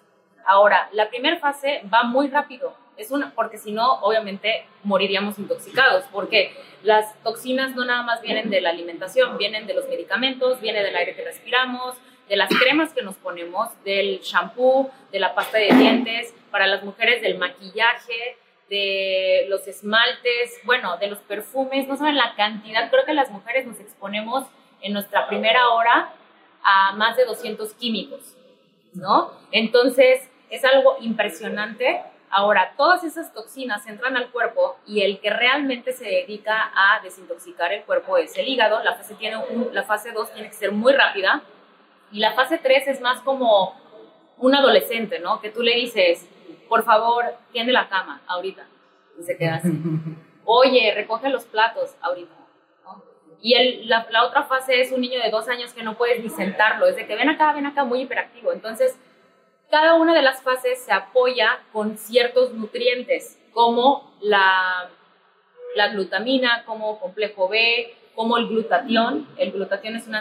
Ahora, 0.47 0.87
la 0.93 1.09
primera 1.09 1.37
fase 1.39 1.81
va 1.93 2.03
muy 2.03 2.29
rápido, 2.29 2.73
es 2.95 3.11
una, 3.11 3.33
porque 3.35 3.57
si 3.57 3.73
no, 3.73 3.99
obviamente 3.99 4.65
moriríamos 4.83 5.37
intoxicados, 5.37 6.05
porque 6.09 6.55
las 6.83 7.21
toxinas 7.21 7.75
no 7.75 7.83
nada 7.83 8.01
más 8.03 8.21
vienen 8.21 8.49
de 8.49 8.61
la 8.61 8.69
alimentación, 8.69 9.37
vienen 9.37 9.67
de 9.67 9.73
los 9.73 9.89
medicamentos, 9.89 10.61
viene 10.61 10.81
del 10.83 10.95
aire 10.95 11.15
que 11.15 11.25
respiramos, 11.25 11.95
de 12.29 12.37
las 12.37 12.49
cremas 12.49 12.93
que 12.93 13.01
nos 13.01 13.15
ponemos, 13.17 13.67
del 13.83 14.21
shampoo, 14.21 14.89
de 15.11 15.19
la 15.19 15.35
pasta 15.35 15.57
de 15.57 15.67
dientes, 15.73 16.33
para 16.49 16.65
las 16.65 16.81
mujeres 16.81 17.21
del 17.21 17.37
maquillaje, 17.37 18.37
de 18.69 19.47
los 19.49 19.67
esmaltes, 19.67 20.59
bueno, 20.63 20.97
de 20.97 21.07
los 21.07 21.19
perfumes, 21.19 21.89
no 21.89 21.97
saben 21.97 22.15
la 22.15 22.35
cantidad, 22.35 22.89
creo 22.89 23.03
que 23.03 23.13
las 23.13 23.29
mujeres 23.31 23.67
nos 23.67 23.81
exponemos 23.81 24.45
en 24.81 24.93
nuestra 24.93 25.27
primera 25.27 25.69
hora 25.69 26.13
a 26.63 26.93
más 26.93 27.17
de 27.17 27.25
200 27.25 27.73
químicos, 27.73 28.35
¿no? 28.93 29.31
Entonces, 29.51 30.29
es 30.49 30.63
algo 30.65 30.97
impresionante 31.01 32.01
Ahora, 32.29 32.73
todas 32.75 33.03
esas 33.05 33.33
toxinas 33.33 33.87
entran 33.87 34.17
al 34.17 34.29
cuerpo 34.31 34.77
y 34.85 35.01
el 35.01 35.19
que 35.19 35.29
realmente 35.29 35.93
se 35.93 36.03
dedica 36.03 36.71
a 36.75 37.01
desintoxicar 37.01 37.71
el 37.71 37.83
cuerpo 37.83 38.17
es 38.17 38.37
el 38.37 38.47
hígado. 38.47 38.83
La 38.83 38.95
fase, 38.95 39.15
tiene 39.15 39.37
la 39.71 39.83
fase 39.83 40.11
2 40.11 40.33
tiene 40.33 40.49
que 40.49 40.53
ser 40.53 40.73
muy 40.73 40.91
rápida 40.91 41.41
y 42.11 42.19
la 42.19 42.33
fase 42.33 42.57
3 42.57 42.87
es 42.89 43.01
más 43.01 43.21
como 43.21 43.75
un 44.37 44.55
adolescente, 44.55 45.19
¿no? 45.19 45.39
Que 45.39 45.51
tú 45.51 45.61
le 45.61 45.75
dices, 45.75 46.27
por 46.67 46.83
favor, 46.83 47.25
tiende 47.53 47.71
la 47.71 47.87
cama 47.87 48.21
ahorita. 48.27 48.67
Y 49.19 49.23
se 49.23 49.37
queda 49.37 49.55
así. 49.55 49.71
Oye, 50.45 50.93
recoge 50.93 51.29
los 51.29 51.45
platos 51.45 51.95
ahorita. 52.01 52.33
Y 53.39 53.53
el, 53.53 53.87
la, 53.87 54.07
la 54.09 54.25
otra 54.25 54.43
fase 54.43 54.81
es 54.81 54.91
un 54.91 54.99
niño 54.99 55.21
de 55.21 55.29
dos 55.29 55.47
años 55.47 55.71
que 55.73 55.83
no 55.83 55.95
puedes 55.95 56.21
ni 56.21 56.29
sentarlo. 56.29 56.87
Es 56.87 56.95
de 56.95 57.05
que 57.05 57.15
ven 57.15 57.29
acá, 57.29 57.53
ven 57.53 57.67
acá, 57.67 57.85
muy 57.85 58.01
hiperactivo. 58.01 58.51
Entonces, 58.51 58.97
cada 59.69 59.95
una 59.95 60.13
de 60.13 60.21
las 60.21 60.41
fases 60.41 60.81
se 60.81 60.91
apoya 60.91 61.59
con 61.73 61.97
ciertos 61.97 62.53
nutrientes, 62.53 63.37
como 63.53 64.13
la, 64.21 64.89
glutamina, 65.91 66.63
como 66.65 66.99
complejo 66.99 67.47
B, 67.49 67.93
como 68.15 68.37
el 68.37 68.47
glutatión. 68.47 69.27
El 69.37 69.51
glutatión 69.51 69.95
es 69.95 70.07
un 70.07 70.15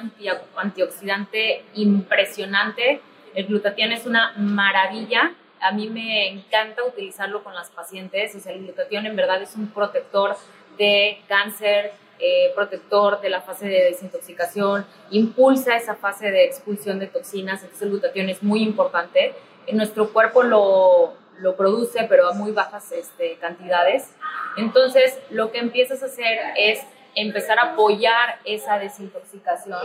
antioxidante 0.57 1.65
impresionante. 1.75 3.01
El 3.35 3.47
glutatión 3.47 3.93
es 3.93 4.07
una 4.07 4.33
maravilla. 4.37 5.33
A 5.61 5.73
mí 5.73 5.89
me 5.89 6.29
encanta 6.29 6.85
utilizarlo 6.85 7.43
con 7.43 7.55
las 7.55 7.71
pacientes. 7.71 8.35
O 8.35 8.41
sea, 8.41 8.53
el 8.53 8.65
glutatión 8.65 9.07
en 9.07 9.17
verdad 9.17 9.41
es 9.41 9.55
un 9.55 9.69
protector 9.69 10.37
de 10.77 11.23
cáncer, 11.29 11.93
eh, 12.19 12.53
protector 12.55 13.21
de 13.21 13.31
la 13.31 13.41
fase 13.41 13.67
de 13.67 13.85
desintoxicación, 13.85 14.87
impulsa 15.11 15.77
esa 15.77 15.95
fase 15.95 16.31
de 16.31 16.45
expulsión 16.45 16.99
de 16.99 17.07
toxinas, 17.07 17.63
entonces 17.63 17.83
el 17.83 17.91
glutatión 17.91 18.29
es 18.29 18.43
muy 18.43 18.63
importante. 18.63 19.35
En 19.67 19.77
nuestro 19.77 20.13
cuerpo 20.13 20.43
lo, 20.43 21.15
lo 21.39 21.57
produce, 21.57 22.07
pero 22.09 22.29
a 22.29 22.33
muy 22.33 22.53
bajas 22.53 22.93
este, 22.93 23.37
cantidades. 23.37 24.15
Entonces, 24.57 25.19
lo 25.31 25.51
que 25.51 25.59
empiezas 25.59 26.03
a 26.03 26.07
hacer 26.07 26.39
es 26.57 26.81
empezar 27.15 27.59
a 27.59 27.73
apoyar 27.73 28.39
esa 28.45 28.79
desintoxicación 28.79 29.81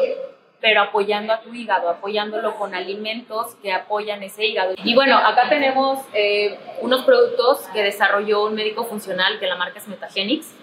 pero 0.62 0.82
apoyando 0.82 1.34
a 1.34 1.42
tu 1.42 1.54
hígado, 1.54 1.90
apoyándolo 1.90 2.56
con 2.56 2.76
alimentos 2.76 3.56
que 3.64 3.74
apoyan 3.74 4.22
ese 4.22 4.46
hígado. 4.46 4.76
Y 4.84 4.94
bueno, 4.94 5.18
acá 5.18 5.50
tenemos 5.50 6.00
eh, 6.14 6.58
unos 6.82 7.04
productos 7.04 7.62
que 7.74 7.82
desarrolló 7.84 8.46
un 8.46 8.54
médico 8.54 8.86
funcional 8.86 9.40
que 9.40 9.48
la 9.48 9.56
marca 9.56 9.80
es 9.80 9.88
Metagenics 9.88 10.54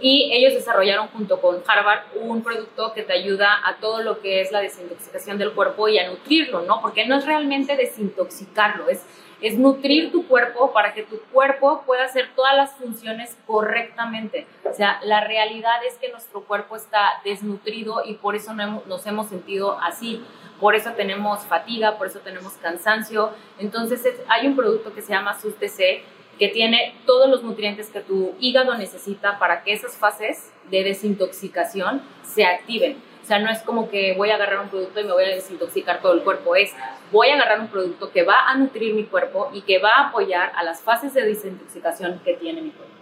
y 0.00 0.30
ellos 0.32 0.54
desarrollaron 0.54 1.08
junto 1.08 1.40
con 1.40 1.62
Harvard 1.66 2.04
un 2.14 2.42
producto 2.42 2.92
que 2.92 3.02
te 3.02 3.12
ayuda 3.12 3.60
a 3.64 3.76
todo 3.76 4.02
lo 4.02 4.20
que 4.20 4.40
es 4.40 4.52
la 4.52 4.60
desintoxicación 4.60 5.38
del 5.38 5.52
cuerpo 5.52 5.88
y 5.88 5.98
a 5.98 6.08
nutrirlo, 6.08 6.62
¿no? 6.62 6.80
Porque 6.80 7.06
no 7.06 7.16
es 7.16 7.26
realmente 7.26 7.76
desintoxicarlo, 7.76 8.88
es 8.88 9.04
es 9.40 9.58
nutrir 9.58 10.12
tu 10.12 10.26
cuerpo 10.26 10.72
para 10.72 10.92
que 10.92 11.02
tu 11.02 11.20
cuerpo 11.32 11.82
pueda 11.86 12.04
hacer 12.04 12.30
todas 12.34 12.56
las 12.56 12.72
funciones 12.74 13.36
correctamente. 13.46 14.46
O 14.64 14.74
sea, 14.74 15.00
la 15.02 15.22
realidad 15.22 15.84
es 15.86 15.96
que 15.96 16.10
nuestro 16.10 16.42
cuerpo 16.42 16.76
está 16.76 17.20
desnutrido 17.24 18.02
y 18.04 18.14
por 18.14 18.36
eso 18.36 18.52
nos 18.54 19.06
hemos 19.06 19.28
sentido 19.28 19.78
así. 19.80 20.22
Por 20.60 20.74
eso 20.74 20.92
tenemos 20.92 21.40
fatiga, 21.46 21.96
por 21.96 22.08
eso 22.08 22.18
tenemos 22.20 22.52
cansancio. 22.54 23.30
Entonces 23.58 24.02
hay 24.28 24.46
un 24.46 24.56
producto 24.56 24.92
que 24.92 25.00
se 25.00 25.12
llama 25.12 25.38
SUSTC 25.40 26.02
que 26.40 26.48
tiene 26.48 26.94
todos 27.04 27.28
los 27.28 27.42
nutrientes 27.42 27.90
que 27.90 28.00
tu 28.00 28.34
hígado 28.40 28.74
necesita 28.74 29.38
para 29.38 29.62
que 29.62 29.74
esas 29.74 29.94
fases 29.94 30.50
de 30.70 30.82
desintoxicación 30.82 32.00
se 32.24 32.46
activen. 32.46 32.96
O 33.22 33.26
sea, 33.26 33.38
no 33.40 33.50
es 33.50 33.60
como 33.60 33.90
que 33.90 34.14
voy 34.16 34.30
a 34.30 34.36
agarrar 34.36 34.60
un 34.60 34.70
producto 34.70 35.00
y 35.00 35.04
me 35.04 35.12
voy 35.12 35.24
a 35.24 35.28
desintoxicar 35.28 36.00
todo 36.00 36.14
el 36.14 36.22
cuerpo, 36.22 36.56
es 36.56 36.72
voy 37.12 37.28
a 37.28 37.34
agarrar 37.34 37.60
un 37.60 37.68
producto 37.68 38.10
que 38.10 38.24
va 38.24 38.48
a 38.48 38.56
nutrir 38.56 38.94
mi 38.94 39.04
cuerpo 39.04 39.50
y 39.52 39.60
que 39.60 39.78
va 39.78 39.90
a 39.90 40.08
apoyar 40.08 40.50
a 40.56 40.64
las 40.64 40.80
fases 40.80 41.12
de 41.12 41.26
desintoxicación 41.26 42.20
que 42.24 42.32
tiene 42.32 42.62
mi 42.62 42.70
cuerpo. 42.70 42.94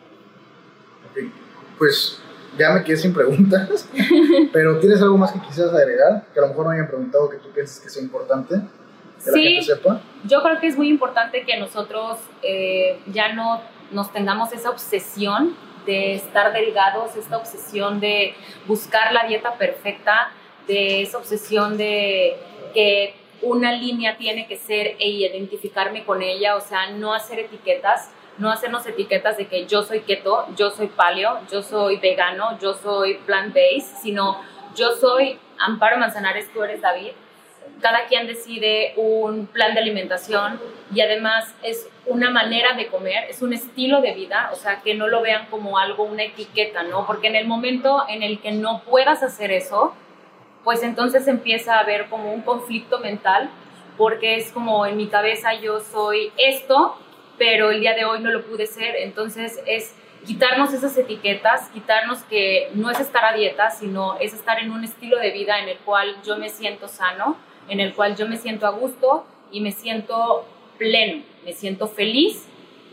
Pues 1.79 2.21
ya 2.59 2.73
me 2.73 2.83
quedé 2.83 2.97
sin 2.97 3.15
preguntas, 3.15 3.89
pero 4.53 4.81
¿tienes 4.81 5.01
algo 5.01 5.17
más 5.17 5.31
que 5.31 5.41
quisieras 5.41 5.73
agregar? 5.73 6.27
Que 6.35 6.41
a 6.41 6.43
lo 6.43 6.49
mejor 6.49 6.67
no 6.67 6.73
hayan 6.73 6.89
preguntado 6.89 7.31
que 7.31 7.37
tú 7.37 7.51
piensas 7.53 7.79
que 7.79 7.89
sea 7.89 8.03
importante. 8.03 8.57
Que 9.33 9.39
sí, 9.39 9.45
la 9.45 9.51
gente 9.51 9.63
sepa. 9.63 10.01
yo 10.25 10.43
creo 10.43 10.61
que 10.61 10.67
es 10.67 10.77
muy 10.77 10.89
importante 10.89 11.45
que 11.45 11.57
nosotros 11.59 12.19
eh, 12.43 12.99
ya 13.07 13.33
no 13.33 13.61
nos 13.91 14.13
tengamos 14.13 14.53
esa 14.53 14.71
obsesión 14.71 15.57
de 15.87 16.15
estar 16.15 16.53
delgados, 16.53 17.17
esta 17.17 17.39
obsesión 17.39 18.01
de 18.01 18.35
buscar 18.67 19.13
la 19.13 19.25
dieta 19.25 19.55
perfecta, 19.55 20.31
de 20.67 21.03
esa 21.03 21.17
obsesión 21.19 21.79
de 21.79 22.37
que 22.75 23.15
una 23.41 23.73
línea 23.73 24.17
tiene 24.19 24.47
que 24.47 24.57
ser 24.57 24.97
e 24.99 25.09
identificarme 25.09 26.05
con 26.05 26.23
ella, 26.23 26.57
o 26.57 26.61
sea, 26.61 26.91
no 26.91 27.15
hacer 27.15 27.39
etiquetas, 27.39 28.11
no 28.37 28.51
hacernos 28.51 28.87
etiquetas 28.87 29.37
de 29.37 29.47
que 29.47 29.67
yo 29.67 29.83
soy 29.83 30.01
keto, 30.01 30.47
yo 30.57 30.71
soy 30.71 30.89
paleo, 30.89 31.41
yo 31.51 31.63
soy 31.63 31.97
vegano, 31.97 32.59
yo 32.61 32.75
soy 32.75 33.15
plant-based, 33.27 34.03
sino 34.03 34.41
yo 34.75 34.93
soy 34.93 35.39
Amparo 35.59 35.99
Manzanares, 35.99 36.53
tú 36.53 36.63
eres 36.63 36.81
David, 36.81 37.13
cada 37.81 38.07
quien 38.07 38.27
decide 38.27 38.93
un 38.97 39.47
plan 39.47 39.75
de 39.75 39.81
alimentación 39.81 40.61
y 40.95 41.01
además 41.01 41.55
es 41.63 41.89
una 42.07 42.31
manera 42.31 42.75
de 42.75 42.89
comer, 42.89 43.25
es 43.29 43.43
un 43.43 43.53
estilo 43.53 44.01
de 44.01 44.13
vida, 44.13 44.51
o 44.53 44.57
sea, 44.57 44.81
que 44.81 44.95
no 44.95 45.09
lo 45.09 45.21
vean 45.21 45.47
como 45.51 45.79
algo, 45.79 46.05
una 46.05 46.25
etiqueta, 46.25 46.83
¿no? 46.83 47.07
Porque 47.07 47.29
en 47.29 47.37
el 47.37 47.47
momento 47.47 48.05
en 48.09 48.23
el 48.23 48.41
que 48.41 48.53
no 48.53 48.83
puedas 48.83 49.23
hacer 49.23 49.53
eso, 49.53 49.95
pues 50.65 50.83
entonces 50.83 51.27
empieza 51.29 51.77
a 51.77 51.81
haber 51.81 52.07
como 52.09 52.33
un 52.33 52.43
conflicto 52.43 52.99
mental, 52.99 53.51
porque 53.97 54.37
es 54.37 54.53
como 54.53 54.87
en 54.87 54.97
mi 54.97 55.09
cabeza 55.09 55.55
yo 55.55 55.81
soy 55.81 56.33
esto, 56.37 56.97
pero 57.37 57.71
el 57.71 57.81
día 57.81 57.95
de 57.95 58.05
hoy 58.05 58.21
no 58.21 58.31
lo 58.31 58.45
pude 58.45 58.67
ser, 58.67 58.97
entonces 58.97 59.61
es 59.67 59.95
quitarnos 60.27 60.73
esas 60.73 60.97
etiquetas, 60.97 61.69
quitarnos 61.71 62.19
que 62.25 62.71
no 62.75 62.91
es 62.91 63.01
estar 63.01 63.25
a 63.25 63.33
dieta, 63.33 63.71
sino 63.71 64.19
es 64.19 64.35
estar 64.35 64.59
en 64.59 64.73
un 64.73 64.85
estilo 64.85 65.19
de 65.19 65.31
vida 65.31 65.59
en 65.59 65.69
el 65.69 65.79
cual 65.79 66.17
yo 66.25 66.37
me 66.37 66.49
siento 66.49 66.89
sano, 66.89 67.37
en 67.69 67.81
el 67.81 67.95
cual 67.95 68.17
yo 68.17 68.27
me 68.27 68.37
siento 68.37 68.67
a 68.67 68.71
gusto 68.71 69.27
y 69.51 69.61
me 69.61 69.73
siento 69.73 70.47
pleno, 70.79 71.23
me 71.45 71.53
siento 71.53 71.89
feliz. 71.89 72.49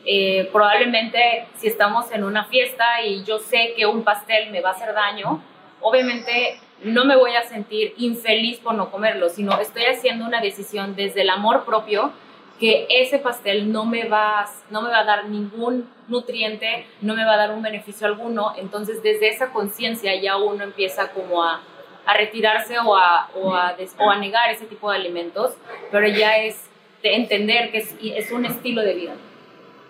Eh, 0.05 0.49
probablemente 0.51 1.47
si 1.55 1.67
estamos 1.67 2.11
en 2.11 2.23
una 2.23 2.45
fiesta 2.45 3.01
y 3.03 3.23
yo 3.23 3.39
sé 3.39 3.73
que 3.75 3.85
un 3.85 4.03
pastel 4.03 4.51
me 4.51 4.61
va 4.61 4.69
a 4.69 4.73
hacer 4.73 4.93
daño, 4.93 5.41
obviamente 5.81 6.59
no 6.83 7.05
me 7.05 7.15
voy 7.15 7.35
a 7.35 7.43
sentir 7.43 7.93
infeliz 7.97 8.59
por 8.59 8.75
no 8.75 8.91
comerlo, 8.91 9.29
sino 9.29 9.59
estoy 9.59 9.85
haciendo 9.85 10.25
una 10.25 10.41
decisión 10.41 10.95
desde 10.95 11.21
el 11.21 11.29
amor 11.29 11.65
propio 11.65 12.11
que 12.59 12.87
ese 12.89 13.19
pastel 13.19 13.71
no 13.71 13.85
me 13.85 14.07
va, 14.07 14.45
no 14.69 14.81
me 14.81 14.89
va 14.89 14.99
a 14.99 15.03
dar 15.03 15.27
ningún 15.27 15.89
nutriente, 16.07 16.85
no 17.01 17.13
me 17.13 17.25
va 17.25 17.33
a 17.33 17.37
dar 17.37 17.51
un 17.51 17.61
beneficio 17.61 18.07
alguno. 18.07 18.53
Entonces 18.57 19.03
desde 19.03 19.29
esa 19.29 19.51
conciencia 19.51 20.15
ya 20.21 20.37
uno 20.37 20.63
empieza 20.63 21.11
como 21.11 21.43
a 21.43 21.61
a 22.05 22.17
retirarse 22.17 22.77
o 22.79 22.95
a, 22.95 23.29
o 23.35 23.53
a, 23.53 23.75
o 23.99 24.09
a 24.09 24.17
negar 24.17 24.51
ese 24.51 24.65
tipo 24.65 24.89
de 24.91 24.97
alimentos, 24.97 25.53
pero 25.91 26.07
ya 26.07 26.37
es 26.37 26.55
de 27.01 27.15
entender 27.15 27.71
que 27.71 27.79
es, 27.79 27.95
es 28.01 28.31
un 28.31 28.45
estilo 28.45 28.81
de 28.81 28.93
vida. 28.93 29.13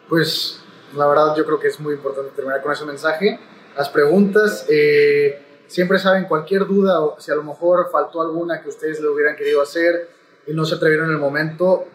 Pues 0.08 0.64
la 0.96 1.08
verdad 1.08 1.36
yo 1.36 1.46
creo 1.46 1.60
que 1.60 1.68
es 1.68 1.80
muy 1.80 1.94
importante 1.94 2.32
terminar 2.36 2.62
con 2.62 2.72
ese 2.72 2.86
mensaje. 2.86 3.40
Las 3.76 3.90
preguntas, 3.90 4.66
eh, 4.70 5.46
siempre 5.68 6.00
saben 6.00 6.26
cualquier 6.26 6.66
duda 6.66 7.02
o 7.02 7.20
si 7.20 7.32
a 7.32 7.36
lo 7.36 7.44
mejor 7.44 7.90
faltó 7.92 8.22
alguna 8.22 8.62
que 8.62 8.70
ustedes 8.70 9.00
le 9.00 9.08
hubieran 9.08 9.36
querido 9.36 9.62
hacer 9.62 10.10
y 10.48 10.54
no 10.54 10.66
se 10.66 10.76
atrevieron 10.76 11.08
en 11.08 11.16
el 11.16 11.20
momento, 11.20 11.86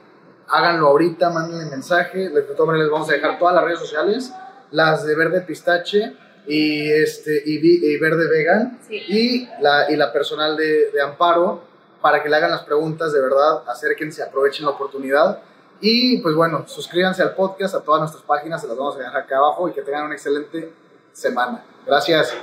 háganlo 0.48 0.88
ahorita, 0.88 1.30
mándenle 1.30 1.70
mensaje. 1.70 2.28
De 2.30 2.42
todas 2.42 2.66
maneras 2.66 2.86
les 2.86 2.92
vamos 2.92 3.08
a 3.08 3.12
dejar 3.12 3.38
todas 3.38 3.54
las 3.54 3.64
redes 3.64 3.78
sociales, 3.78 4.32
las 4.70 5.06
de 5.06 5.14
Verde 5.14 5.40
Pistache 5.42 6.16
y, 6.50 6.90
este, 6.90 7.42
y, 7.46 7.96
Verde 7.98 8.28
Vegan 8.28 8.78
y, 8.90 9.46
la, 9.60 9.90
y 9.90 9.96
la 9.96 10.12
personal 10.12 10.56
de, 10.56 10.90
de, 10.90 11.00
Amparo 11.00 11.62
para 12.00 12.22
que 12.22 12.28
le 12.28 12.36
hagan 12.36 12.50
las 12.50 12.62
preguntas 12.62 13.12
de 13.12 13.20
verdad, 13.20 13.62
acérquense, 13.68 14.22
aprovechen 14.22 14.66
la 14.66 14.72
oportunidad 14.72 15.40
y 15.80 16.18
pues 16.18 16.34
bueno, 16.34 16.64
suscríbanse 16.66 17.22
al 17.22 17.34
podcast, 17.34 17.74
a 17.76 17.80
todas 17.80 18.00
nuestras 18.00 18.24
páginas, 18.24 18.60
se 18.60 18.68
las 18.68 18.76
vamos 18.76 18.96
a 18.96 18.98
dejar 18.98 19.16
acá 19.16 19.36
abajo 19.38 19.68
y 19.68 19.72
que 19.72 19.82
tengan 19.82 20.06
una 20.06 20.14
excelente 20.14 20.72
semana. 21.12 21.64
Gracias. 21.86 22.34